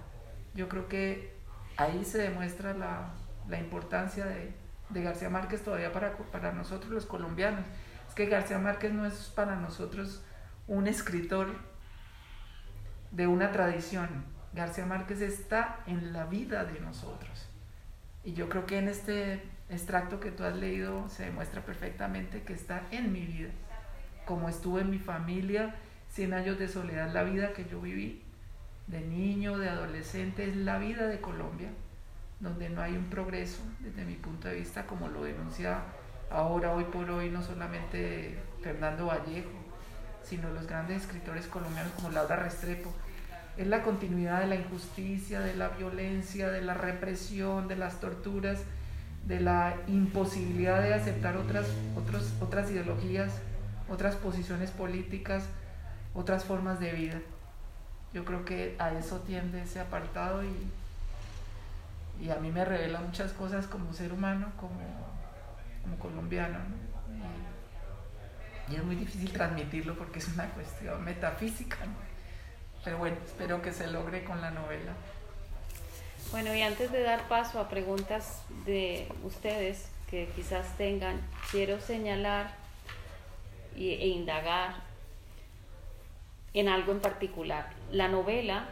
[0.53, 1.33] Yo creo que
[1.77, 3.13] ahí se demuestra la,
[3.57, 4.53] importancia de,
[5.01, 7.65] García Márquez todavía para, para nosotros los colombianos.
[8.09, 10.23] Es que García Márquez no es para nosotros
[10.67, 11.47] un escritor
[13.11, 14.25] de una tradición.
[14.51, 17.47] García Márquez está en la vida de nosotros.
[18.23, 22.53] Y yo creo que en este extracto que tú has leído se demuestra perfectamente que
[22.53, 23.51] está en mi vida,
[24.25, 25.75] como estuvo en mi familia,
[26.09, 28.23] 100 años de soledad, la vida que yo viví,
[28.87, 31.69] de niño, de adolescente, es la vida de Colombia,
[32.39, 35.83] donde no hay un progreso desde mi punto de vista, como lo denuncia
[36.31, 39.49] ahora, hoy por hoy, no solamente Fernando Vallejo,
[40.23, 42.93] sino los grandes escritores colombianos como Laura Restrepo,
[43.57, 48.59] es la continuidad de la injusticia, de la violencia, de la represión, de las torturas,
[49.25, 51.65] de la imposibilidad de aceptar otras,
[52.39, 53.33] otras ideologías,
[53.89, 55.43] otras posiciones políticas,
[56.13, 57.19] otras formas de vida.
[58.13, 60.71] Yo creo que a eso tiende ese apartado y,
[62.23, 64.79] y a mí me revela muchas cosas como ser humano, como,
[65.81, 66.59] como colombiano.
[68.69, 71.77] Y, es muy difícil transmitirlo porque es una cuestión metafísica.
[72.83, 74.93] Pero bueno, espero que se logre con la novela.
[76.31, 81.19] Bueno, y antes de dar paso a preguntas de ustedes que quizás tengan,
[81.51, 82.53] quiero señalar
[83.75, 84.75] e indagar
[86.53, 87.69] en algo en particular.
[87.91, 88.65] La novela,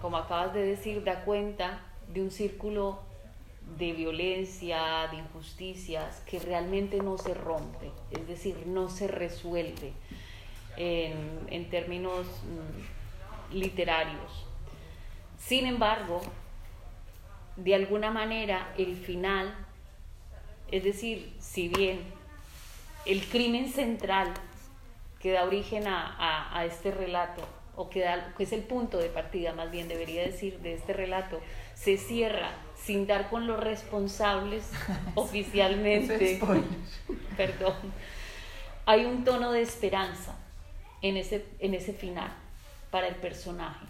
[0.00, 3.00] como acabas de decir, da cuenta de un círculo
[3.78, 9.92] de violencia, de injusticias, que realmente no se rompe, es decir, no se resuelve
[10.76, 14.46] en, términos mm, literarios.
[15.38, 16.20] Sin embargo,
[17.56, 19.54] de alguna manera el final,
[20.70, 22.00] es decir, si bien
[23.04, 24.32] el crimen central
[25.20, 27.42] que da origen a, este relato,
[27.74, 28.04] o que,
[28.36, 31.40] que es el punto de partida, más bien debería decir, de este relato,
[31.74, 32.50] se cierra
[32.84, 34.70] sin dar con los responsables
[35.14, 36.40] oficialmente.
[37.36, 37.74] Perdón.
[38.86, 40.36] Hay un tono de esperanza
[41.02, 42.32] en ese, en ese final
[42.90, 43.86] para el personaje.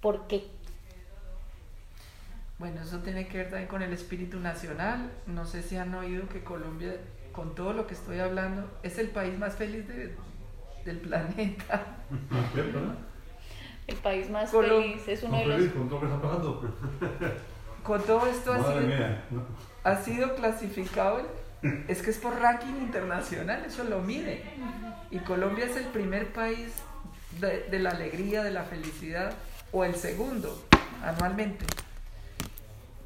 [0.00, 0.46] ¿Por qué?
[2.58, 5.12] Bueno, eso tiene que ver también con el espíritu nacional.
[5.26, 6.96] No sé si han oído que Colombia,
[7.32, 11.98] con todo lo que estoy hablando, es el país más feliz del planeta.
[13.86, 15.60] el país más feliz es uno de los...
[17.88, 19.46] Con todo, esto ha sido,
[19.82, 21.22] ha sido clasificado,
[21.88, 24.42] es que es por ranking internacional, eso lo mide.
[25.10, 26.68] Y Colombia es el primer país
[27.40, 29.32] de, la alegría, de la felicidad,
[29.72, 30.62] o el segundo
[31.02, 31.64] anualmente.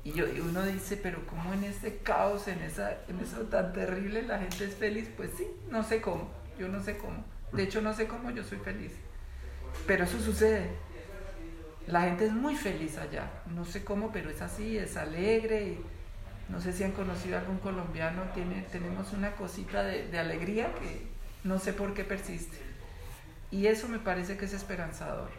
[0.02, 4.22] Y, yo, uno dice, pero ¿cómo en ese caos, en, esa, en eso tan terrible,
[4.22, 5.08] la gente es feliz?
[5.16, 6.28] Pues sí, no sé cómo,
[6.58, 7.24] yo no sé cómo.
[7.52, 8.90] De hecho, no sé cómo yo soy feliz.
[9.86, 10.70] Pero eso sucede.
[11.86, 13.30] La gente es muy feliz allá.
[13.46, 15.64] No sé cómo, pero es así, es alegre.
[15.64, 15.80] Y
[16.48, 18.22] no sé si han conocido a algún colombiano.
[18.34, 21.06] Tiene, tenemos una cosita de, alegría que
[21.44, 22.56] no sé por qué persiste.
[23.50, 25.30] Y eso me parece que es esperanzador.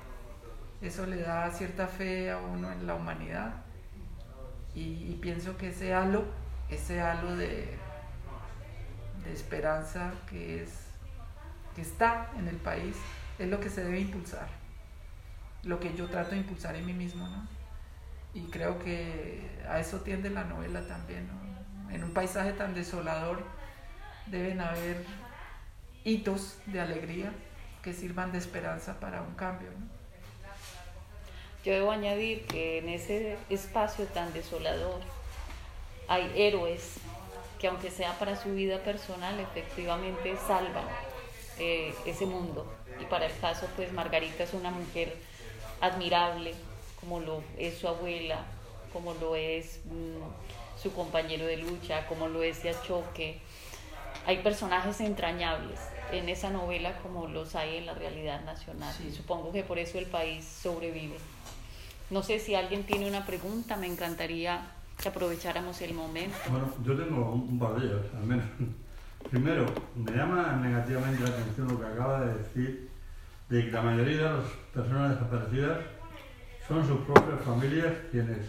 [0.82, 3.54] Eso le da cierta fe a uno en la humanidad.
[4.76, 6.26] Y, pienso que ese halo,
[6.70, 7.78] ese halo de,
[9.24, 10.72] de esperanza que, es,
[11.76, 12.98] que está en el país,
[13.40, 14.63] es lo que se debe impulsar.
[15.64, 17.48] Lo que yo trato de impulsar en mí mismo, ¿no?
[18.34, 21.30] Y creo que a eso tiende la novela también,
[21.92, 23.44] En un paisaje tan desolador
[24.26, 25.06] deben haber
[26.04, 27.32] hitos de alegría
[27.84, 29.70] que sirvan de esperanza para un cambio.
[31.64, 35.02] Yo debo añadir que en ese espacio tan desolador
[36.08, 36.98] hay héroes
[37.60, 40.84] que aunque sea para su vida personal, efectivamente salvan
[41.60, 42.70] eh, ese mundo.
[43.00, 45.16] Y para el caso, pues Margarita es una mujer
[45.84, 46.54] admirable,
[47.00, 48.46] como lo es su abuela,
[48.94, 53.40] como lo es mm, su compañero de lucha, como lo es Yachoque.
[54.26, 55.80] Hay personajes entrañables
[56.14, 58.96] en esa novela como los hay en la realidad nacional.
[59.06, 61.18] Y supongo que por eso el país sobrevive.
[62.10, 64.62] No sé si alguien tiene una pregunta, me encantaría
[65.02, 66.38] que aprovecháramos el momento.
[66.50, 68.46] Bueno, yo tengo un par de ellas, al menos.
[69.30, 69.66] Primero,
[69.96, 72.90] me llama negativamente la atención lo que acaba de decir,
[73.54, 75.78] de que la mayoría de las personas desaparecidas
[76.68, 78.40] son sus propias familias quienes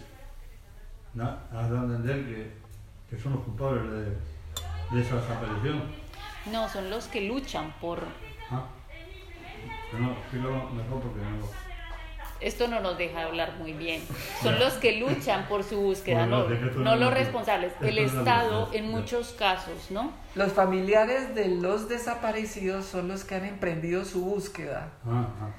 [1.21, 2.51] han de entender que,
[3.07, 5.83] que, son los culpables de, de esa desaparición.
[6.51, 7.99] No, son los que luchan por...
[8.49, 8.65] Ah.
[9.93, 11.64] mejor porque no...
[12.41, 14.01] Esto no nos deja hablar muy bien.
[14.43, 17.71] Son los que luchan por su búsqueda, no, no los responsables.
[17.81, 20.11] El Estado en muchos casos, ¿no?
[20.35, 24.89] Los familiares de los desaparecidos son los que han emprendido su búsqueda.
[25.05, 25.49] Ah, ah,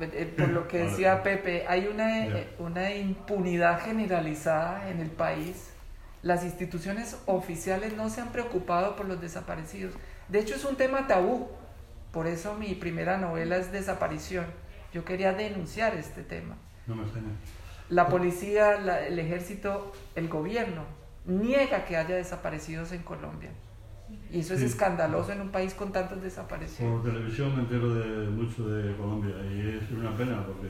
[0.00, 2.26] eh, por lo que decía Pepe, hay una,
[2.58, 5.70] una impunidad generalizada en el país.
[6.22, 9.92] Las instituciones oficiales no se han preocupado por los desaparecidos.
[10.28, 11.48] De hecho, es un tema tabú.
[12.12, 14.46] Por eso mi primera novela es Desaparición.
[14.92, 16.56] Yo quería denunciar este tema.
[16.86, 17.04] No me
[17.88, 18.76] La policía,
[19.06, 20.84] el ejército, el gobierno
[21.24, 23.50] niega que haya desaparecidos en Colombia.
[24.30, 27.02] Y eso es escandaloso en un país con tantos desaparecidos.
[27.02, 30.68] Por televisión me entero de mucho de Colombia y es una pena porque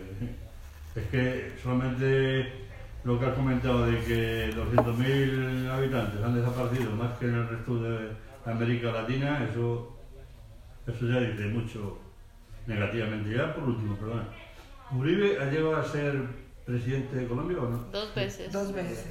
[0.95, 2.67] es que solamente
[3.05, 7.83] lo que has comentado de que 200.000 habitantes han desaparecido más que en el resto
[7.83, 8.11] de
[8.47, 9.97] América Latina, eso,
[10.87, 11.99] eso ya dice mucho
[12.67, 13.35] negativamente.
[13.35, 14.29] Ya por último, perdona.
[14.91, 16.21] ¿Uribe ha llegado a ser
[16.65, 17.79] presidente de Colombia o no?
[17.91, 18.53] Dos veces.
[18.53, 19.07] Dos veces.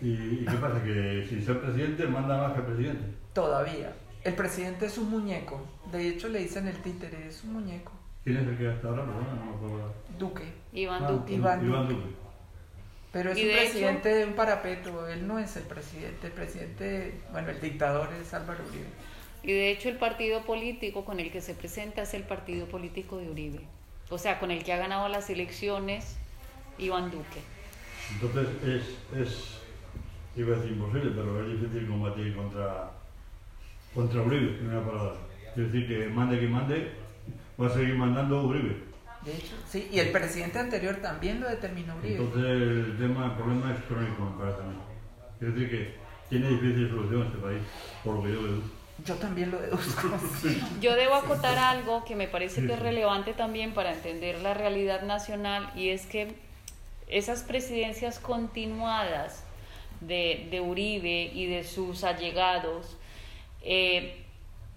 [0.00, 0.82] ¿Y, qué pasa?
[0.82, 3.04] ¿Que sin ser presidente manda más que presidente?
[3.32, 3.92] Todavía.
[4.22, 5.66] El presidente es un muñeco.
[5.92, 7.92] De hecho, le dicen el títere, es un muñeco.
[8.24, 9.04] ¿Quién es el que hasta ahora?
[9.04, 10.44] No, no Duque.
[10.72, 11.34] Iván ah, Duque.
[11.34, 12.24] Iván Duque.
[13.14, 17.50] Pero es un presidente de un parapeto, él no es el presidente, el presidente, bueno,
[17.50, 18.88] el dictador es Álvaro Uribe.
[19.44, 23.18] Y de hecho el partido político con el que se presenta es el partido político
[23.18, 23.60] de Uribe,
[24.08, 26.16] o sea, con el que ha ganado las elecciones
[26.78, 27.40] Iván Duque.
[28.12, 29.60] Entonces es, es
[30.34, 32.90] iba a decir imposible, pero es difícil combatir contra,
[33.94, 35.14] contra Uribe, en una palabra.
[35.50, 36.92] Es decir, que mande que mande,
[37.60, 38.76] va a seguir mandando Uribe.
[39.26, 42.16] De hecho, sí, y el presidente anterior también lo determinó Uribe.
[42.16, 44.76] Entonces el tema, el problema es crónico, me parece a mí.
[45.38, 45.94] Es decir, que
[46.30, 47.60] tiene difícil solución este país,
[48.02, 48.83] por lo que yo deduzco.
[49.04, 50.08] Yo también lo deduzco.
[50.80, 55.02] Yo debo acotar algo que me parece que es relevante también para entender la realidad
[55.02, 56.34] nacional y es que
[57.08, 59.42] esas presidencias continuadas
[60.00, 62.96] de, de Uribe y de sus allegados
[63.62, 64.24] eh,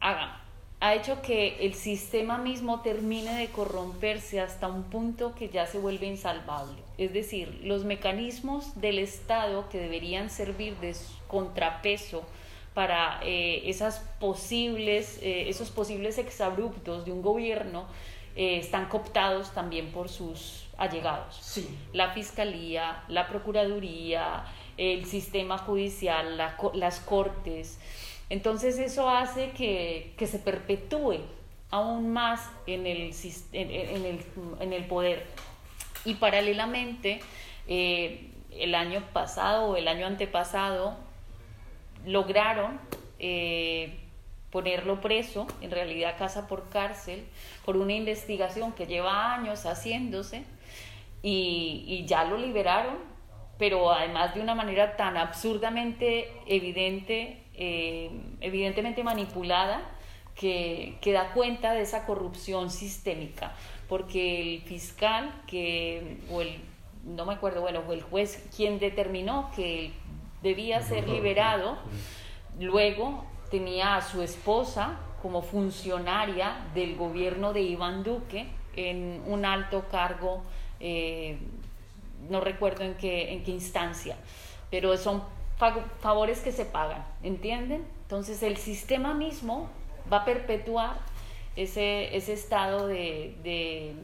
[0.01, 0.41] ha,
[0.79, 5.79] ha hecho que el sistema mismo termine de corromperse hasta un punto que ya se
[5.79, 6.81] vuelve insalvable.
[6.97, 10.95] Es decir, los mecanismos del Estado que deberían servir de
[11.27, 12.23] contrapeso
[12.77, 17.87] para eh, esas posibles, eh, esos posibles exabruptos de un gobierno
[18.35, 21.35] eh, están cooptados también por sus allegados.
[21.41, 21.67] Sí.
[21.91, 24.45] La Fiscalía, la Procuraduría,
[24.77, 26.37] el sistema judicial,
[26.75, 27.79] las Cortes.
[28.29, 31.21] Entonces eso hace que, que se perpetúe
[31.71, 33.11] aún más en el,
[33.53, 34.23] en, el,
[34.59, 35.25] en el poder.
[36.05, 37.21] Y paralelamente,
[37.67, 41.06] el año pasado o el año antepasado
[42.07, 42.79] lograron
[43.19, 43.99] eh,
[44.49, 47.25] ponerlo preso, en realidad casa por cárcel,
[47.65, 50.43] por una investigación que lleva años haciéndose
[51.21, 52.95] y, y ya lo liberaron,
[53.59, 59.81] pero además de una manera tan absurdamente evidente eh, evidentemente manipulada
[60.35, 63.55] que, que, da cuenta de esa corrupción sistémica,
[63.89, 66.61] porque el fiscal que, o el,
[67.03, 69.91] no me acuerdo, bueno, fue el juez quien determinó que
[70.41, 71.77] debía ser liberado,
[72.59, 79.85] luego tenía a su esposa como funcionaria del gobierno de Iván Duque en un alto
[79.89, 80.43] cargo,
[80.79, 81.39] eh,
[82.29, 84.15] no recuerdo en qué, en qué instancia,
[84.69, 85.23] pero son
[85.99, 87.87] favores que se pagan, ¿entienden?
[88.03, 89.69] Entonces el sistema mismo
[90.11, 90.97] va a perpetuar
[91.55, 93.95] ese, ese estado de, de,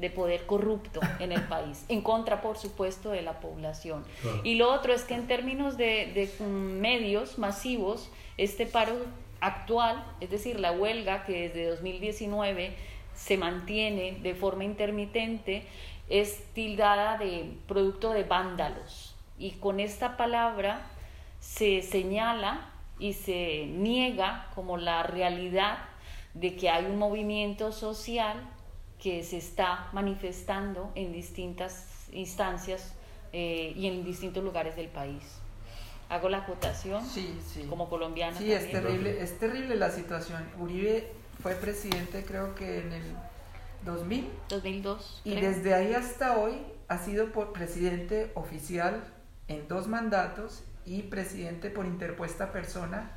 [0.00, 4.04] de, poder corrupto en el país, en contra, por supuesto, de la población.
[4.44, 8.96] Y lo otro es que en términos de, de medios masivos, este paro
[9.40, 12.74] actual, es decir, la huelga que desde 2019
[13.14, 15.64] se mantiene de forma intermitente,
[16.08, 20.86] es tildada de producto de vándalos y con esta palabra
[21.40, 25.78] se señala y se niega como la realidad
[26.34, 28.36] de que hay un movimiento social
[29.00, 32.94] que se está manifestando en distintas instancias
[33.32, 35.22] eh, y en distintos lugares del país.
[36.08, 37.64] Hago la acotación sí, sí.
[37.68, 38.36] como colombiana.
[38.36, 40.44] Sí, es terrible, es terrible la situación.
[40.58, 43.02] Uribe fue presidente creo que en el
[43.84, 44.28] 2000.
[44.48, 45.22] 2002.
[45.24, 49.02] Y desde ahí hasta hoy ha sido por presidente oficial
[49.48, 53.16] en dos mandatos y presidente por interpuesta persona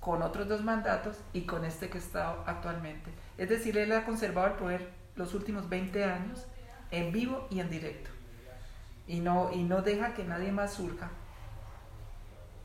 [0.00, 3.10] con otros dos mandatos y con este que está actualmente.
[3.38, 6.46] Es decir, él ha conservado el poder los últimos 20 años
[6.90, 8.10] en vivo y en directo.
[9.06, 11.10] Y no, y no deja que nadie más surja.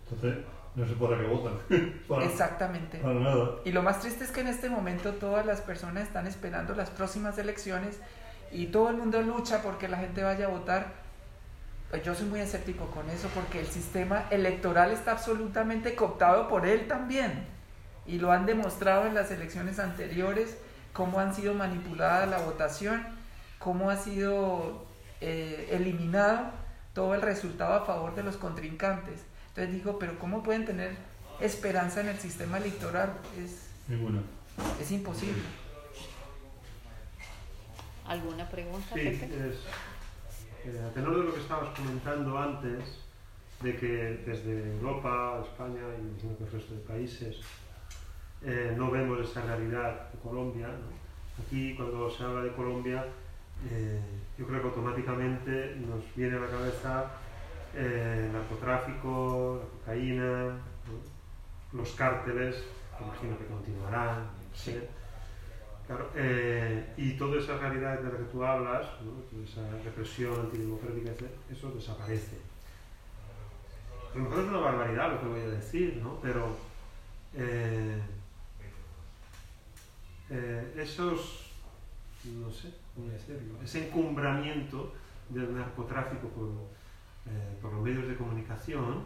[0.04, 0.46] Entonces,
[0.76, 2.24] no sé para qué votan.
[2.24, 3.02] Exactamente.
[3.66, 6.90] Y lo más triste es que en este momento todas las personas están esperando las
[6.90, 8.00] próximas elecciones
[8.52, 11.10] y todo el mundo lucha porque la gente vaya a votar
[11.90, 16.68] pues yo soy muy escéptico con eso porque el sistema electoral está absolutamente cooptado por
[16.68, 17.48] él también.
[18.06, 20.58] Y lo han demostrado en las elecciones anteriores,
[21.00, 23.02] cómo han sido manipulada la votación,
[23.58, 24.86] cómo ha sido
[25.22, 26.52] eh, eliminado
[26.94, 29.22] todo el resultado a favor de los contrincantes.
[29.48, 30.98] Entonces digo, pero ¿cómo pueden tener
[31.40, 33.14] esperanza en el sistema electoral?
[33.42, 33.70] Es,
[34.82, 35.42] es imposible.
[38.06, 38.94] ¿Alguna pregunta?
[38.94, 39.16] Sí, es
[40.66, 42.84] eh, a tenor de lo que estabas comentando antes,
[43.62, 43.88] de que
[44.26, 45.80] desde Europa, España
[46.22, 47.38] y el resto de países
[48.44, 50.70] eh, no vemos esa realidad de Colombia,
[51.46, 53.06] aquí cuando se habla de Colombia,
[53.70, 54.00] eh,
[54.38, 57.12] yo creo que automáticamente nos viene a la cabeza
[57.76, 60.58] el narcotráfico, la cocaína,
[61.74, 62.64] los cárteles,
[62.98, 64.30] que imagino que continuarán.
[65.88, 69.44] Claro, eh, y toda esa realidad de la que tú hablas, ¿no?
[69.44, 71.12] esa represión antidemocrática,
[71.52, 72.38] eso desaparece.
[74.14, 76.20] A lo mejor es una barbaridad lo que voy a decir, ¿no?
[76.22, 76.56] pero
[77.36, 78.00] eh,
[80.30, 81.52] eh, esos,
[82.26, 84.94] no sé, cómo decirlo, ese encumbramiento
[85.30, 86.50] del narcotráfico por,
[87.62, 89.04] por los medios de comunicación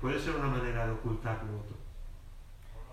[0.00, 1.64] puede ser una manera de ocultarlo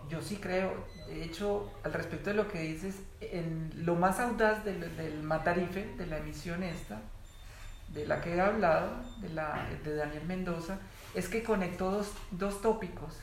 [0.09, 4.63] yo sí creo, de hecho, al respecto de lo que dices, en lo más audaz
[4.63, 7.01] del, del Matarife, de la emisión esta,
[7.89, 8.91] de la que he hablado,
[9.21, 10.77] de, la, de Daniel Mendoza,
[11.15, 13.19] es que conectó dos, dos tópicos.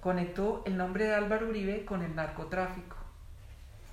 [0.00, 2.96] Conectó el nombre de Álvaro Uribe con el narcotráfico.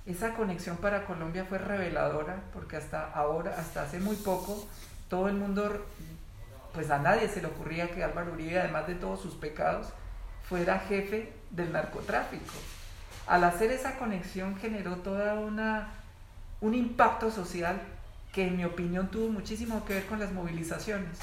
[0.06, 4.66] esa conexión para Colombia fue reveladora porque hasta ahora, hasta hace muy poco,
[5.10, 5.84] todo el mundo,
[6.72, 9.88] pues a nadie se le ocurría que Álvaro Uribe, además de todos sus pecados,
[10.48, 12.54] fuera jefe del narcotráfico.
[13.26, 15.88] Al hacer esa conexión generó toda una
[16.60, 17.80] un impacto social
[18.32, 21.18] que en mi opinión tuvo muchísimo que ver con las movilizaciones.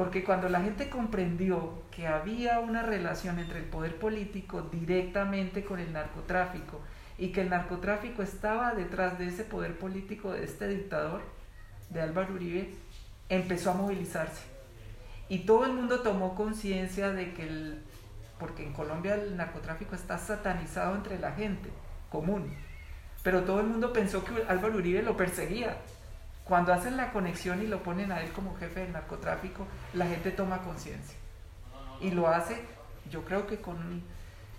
[0.00, 5.78] Porque cuando la gente comprendió que había una relación entre el poder político directamente con
[5.78, 6.80] el narcotráfico
[7.18, 11.20] y que el narcotráfico estaba detrás de ese poder político de este dictador,
[11.90, 12.70] de Álvaro Uribe,
[13.28, 14.40] empezó a movilizarse.
[15.28, 17.82] Y todo el mundo tomó conciencia de que el,
[18.38, 21.68] porque en Colombia el narcotráfico está satanizado entre la gente
[22.08, 22.50] común,
[23.22, 25.76] pero todo el mundo pensó que Álvaro Uribe lo perseguía.
[26.50, 30.32] Cuando hacen la conexión y lo ponen a él como jefe del narcotráfico, la gente
[30.32, 31.16] toma conciencia.
[32.00, 32.60] Y lo hace,
[33.08, 34.02] yo creo que con,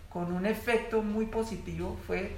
[0.09, 2.37] con un efecto muy positivo fue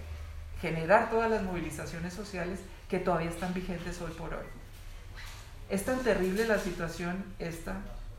[0.60, 4.46] generar todas las movilizaciones sociales que todavía están vigentes hoy por hoy.
[5.70, 7.76] Es tan terrible la situación esta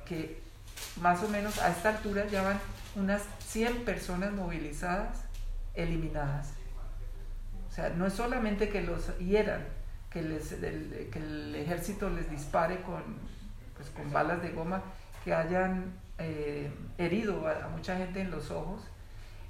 [0.07, 0.41] que
[1.01, 2.61] más o menos a esta altura ya van
[2.95, 5.25] unas 100 personas movilizadas,
[5.75, 6.51] eliminadas.
[7.69, 9.65] O sea, no es solamente que los hieran,
[10.15, 13.03] que, el, ejército les dispare con,
[13.77, 14.83] pues, con balas de goma,
[15.25, 18.81] que hayan eh, herido a, mucha gente en los ojos,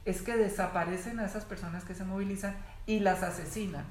[0.04, 2.56] es que desaparecen a esas personas que se movilizan
[2.86, 3.84] y las asesinan.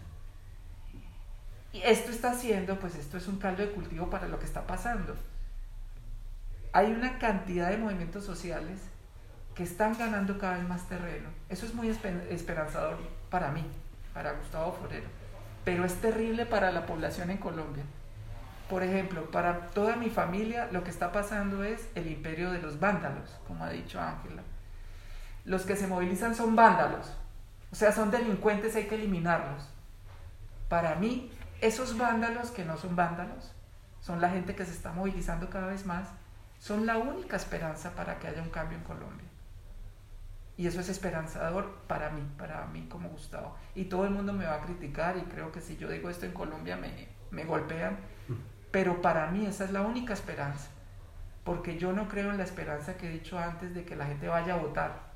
[1.71, 4.67] Y esto está haciendo, pues esto es un caldo de cultivo para lo que está
[4.67, 5.15] pasando.
[6.71, 8.80] Hay una cantidad de movimientos sociales
[9.55, 11.30] que están ganando cada vez más terreno.
[11.49, 12.97] Eso es muy esperanzador
[13.30, 13.63] para mí
[14.13, 15.07] para Gustavo Forero,
[15.64, 17.84] pero es terrible para la población en Colombia.
[18.70, 22.80] Por ejemplo, para toda mi familia lo que está pasando es el imperio de los
[22.80, 24.41] vándalos, como ha dicho Ángela.
[25.45, 27.16] Los que se movilizan son vándalos,
[27.72, 29.68] o sea, son delincuentes, hay que eliminarlos.
[30.70, 33.51] Para mí, esos vándalos que no son vándalos,
[33.99, 36.07] son la gente que se está movilizando cada vez más,
[36.59, 39.28] son la única esperanza para que haya un cambio en Colombia.
[40.64, 43.53] Y eso es esperanzador para mí, para mí como Gustavo.
[43.76, 46.26] Y todo el mundo me va a criticar y creo que si yo digo esto
[46.26, 47.97] en Colombia me, me golpean.
[48.72, 50.70] Pero para mí esa es la única esperanza.
[51.43, 54.30] Porque yo no creo en la esperanza que he dicho antes de que la gente
[54.30, 55.11] vaya a votar.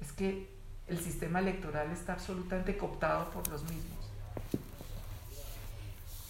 [0.00, 0.52] Es que
[0.88, 4.10] el sistema electoral está absolutamente cooptado por los mismos.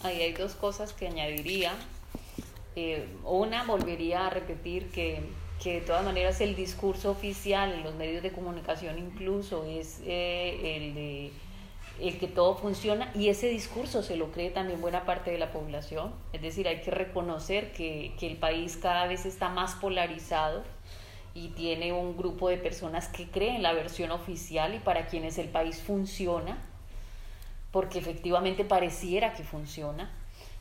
[0.02, 1.72] Ahí hay dos cosas que añadiría.
[2.76, 5.26] Eh, una, volvería a repetir que
[5.62, 10.76] que de todas maneras el discurso oficial en los medios de comunicación incluso es eh,
[10.76, 11.32] el de
[12.00, 15.52] el que todo funciona y ese discurso se lo cree también buena parte de la
[15.52, 16.14] población.
[16.32, 20.64] Es decir, hay que reconocer que, que el país cada vez está más polarizado
[21.34, 25.48] y tiene un grupo de personas que creen la versión oficial y para quienes el
[25.48, 26.56] país funciona,
[27.70, 30.10] porque efectivamente pareciera que funciona.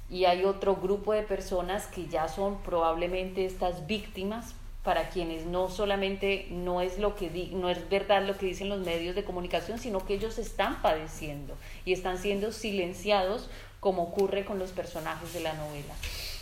[0.09, 4.55] Y hay otro grupo de personas que ya son probablemente estas víctimas
[4.89, 8.79] para quienes no solamente no es lo que no es verdad lo que dicen los
[8.79, 14.57] medios de comunicación, sino que ellos están padeciendo y están siendo silenciados como ocurre con
[14.57, 15.93] los personajes de la novela.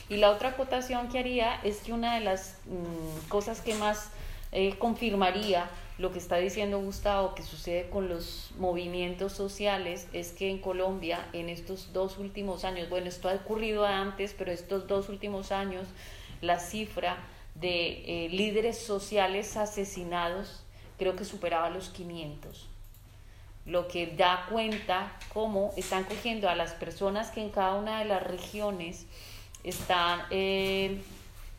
[0.08, 4.12] Y la otra acotación que haría es que una de las mm, cosas que más
[4.54, 10.50] eh, confirmaría lo que está diciendo Gustavo, que sucede con los movimientos sociales, es que
[10.50, 15.10] en Colombia en estos dos últimos años, bueno, esto ha ocurrido antes, pero estos dos
[15.10, 15.86] últimos años,
[16.40, 17.18] la cifra
[17.60, 20.64] de eh, líderes sociales asesinados
[20.98, 22.68] creo que superaba los 500
[23.68, 28.06] lo que da cuenta cómo están cogiendo a las personas que en cada una de
[28.06, 29.06] las regiones
[29.64, 31.02] están eh,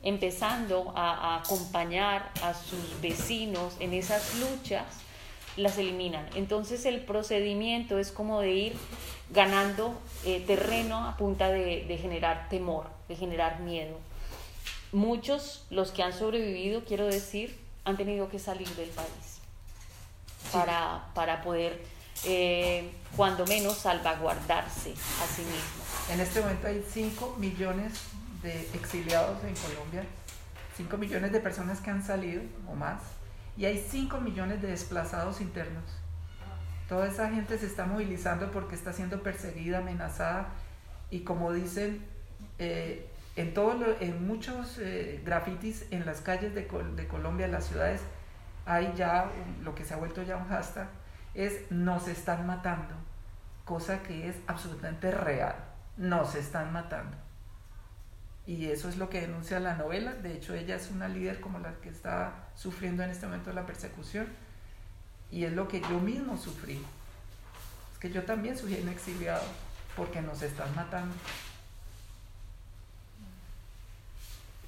[0.02, 4.86] empezando a, acompañar a sus vecinos en esas luchas,
[5.56, 6.26] las eliminan.
[6.34, 8.76] Entonces el procedimiento es como de ir
[9.30, 9.92] ganando
[10.24, 13.98] eh, terreno a punta de generar temor, de generar miedo.
[14.92, 19.40] Muchos, los que han sobrevivido, quiero decir, han tenido que salir del país
[20.52, 21.82] para, para poder,
[22.24, 26.10] eh, cuando menos, salvaguardarse a sí mismos.
[26.10, 27.92] En este momento hay 5 millones
[28.42, 30.04] de exiliados en Colombia,
[30.76, 33.02] 5 millones de personas que han salido o más,
[33.56, 35.84] y hay 5 millones de desplazados internos.
[36.88, 40.48] Toda esa gente se está movilizando porque está siendo perseguida, amenazada,
[41.10, 42.06] y como dicen,
[42.58, 43.07] eh,
[43.38, 46.62] en, todo en muchos eh, grafitis en las calles de,
[46.96, 48.00] de, Colombia, en las ciudades,
[48.66, 49.30] hay ya
[49.62, 50.88] lo que se ha vuelto ya un hashtag,
[51.34, 52.96] es nos están matando,
[53.64, 55.54] cosa que es absolutamente real,
[55.96, 57.16] nos están matando.
[58.44, 61.60] Y eso es lo que denuncia la novela, de hecho ella es una líder como
[61.60, 64.26] la que está sufriendo en este momento la persecución,
[65.30, 66.82] y es lo que yo mismo sufrí.
[67.92, 69.46] Es que yo también soy un exiliado
[69.96, 71.14] porque nos están matando.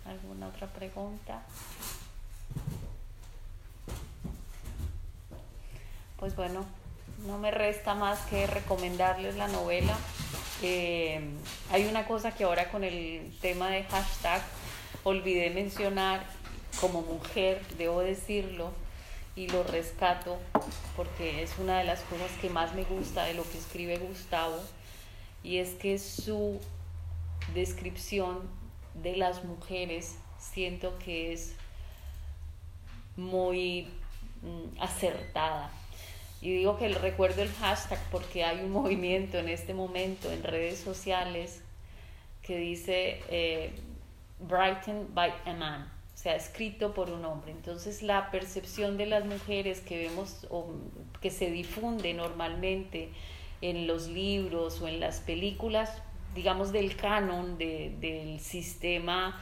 [0.04, 1.42] ¿Alguna otra pregunta?
[6.18, 6.64] Pues bueno,
[7.26, 9.96] no me resta más que recomendarles la novela.
[10.62, 11.20] Eh,
[11.70, 14.42] hay una cosa que ahora con el tema de hashtag
[15.04, 16.24] olvidé mencionar,
[16.80, 18.72] como mujer, debo decirlo,
[19.36, 20.38] y lo rescato
[20.96, 24.60] porque es una de las cosas que más me gusta de lo que escribe Gustavo,
[25.42, 26.60] y es que su
[27.54, 28.40] descripción
[28.94, 31.54] de las mujeres siento que es
[33.16, 33.88] muy
[34.42, 35.70] mm, acertada
[36.42, 40.78] y digo que recuerdo el hashtag porque hay un movimiento en este momento en redes
[40.78, 41.62] sociales
[42.42, 43.72] que dice eh,
[44.40, 47.52] Brighten by a Man, o sea, escrito por un hombre.
[47.52, 50.72] Entonces la percepción de las mujeres que vemos o
[51.20, 53.10] que se difunde normalmente
[53.60, 56.02] en los libros o en las películas,
[56.34, 59.40] digamos del canon, del sistema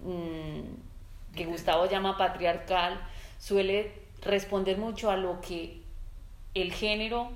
[0.00, 3.00] mm, que Gustavo llama patriarcal,
[3.38, 5.80] suele responder mucho a lo que
[6.54, 7.30] el género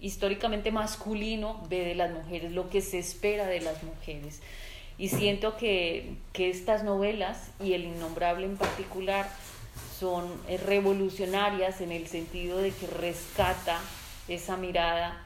[0.00, 4.40] históricamente masculino ve de las mujeres, lo que se espera de las mujeres.
[4.98, 9.30] Y siento que, estas novelas, y El Innombrable en particular,
[9.98, 13.80] son eh, revolucionarias en el sentido de que rescata
[14.28, 15.21] esa mirada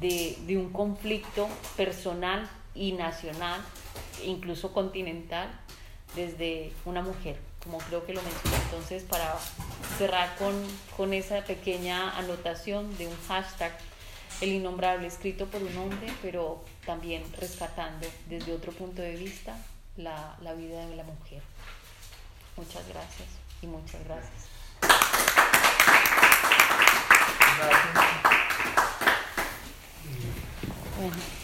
[0.00, 3.60] de, de un conflicto personal y nacional,
[4.24, 5.50] incluso continental,
[6.14, 8.56] desde una mujer como creo que lo mencioné.
[8.64, 9.36] Entonces, para
[9.98, 10.54] cerrar con,
[10.96, 13.72] con esa pequeña anotación de un hashtag,
[14.40, 19.56] el innombrable, escrito por un hombre, pero también rescatando desde otro punto de vista
[19.96, 21.42] la, la vida de la mujer.
[22.56, 23.28] Muchas gracias
[23.60, 24.48] y muchas gracias.
[27.58, 28.49] Gracias.
[31.00, 31.39] Bueno.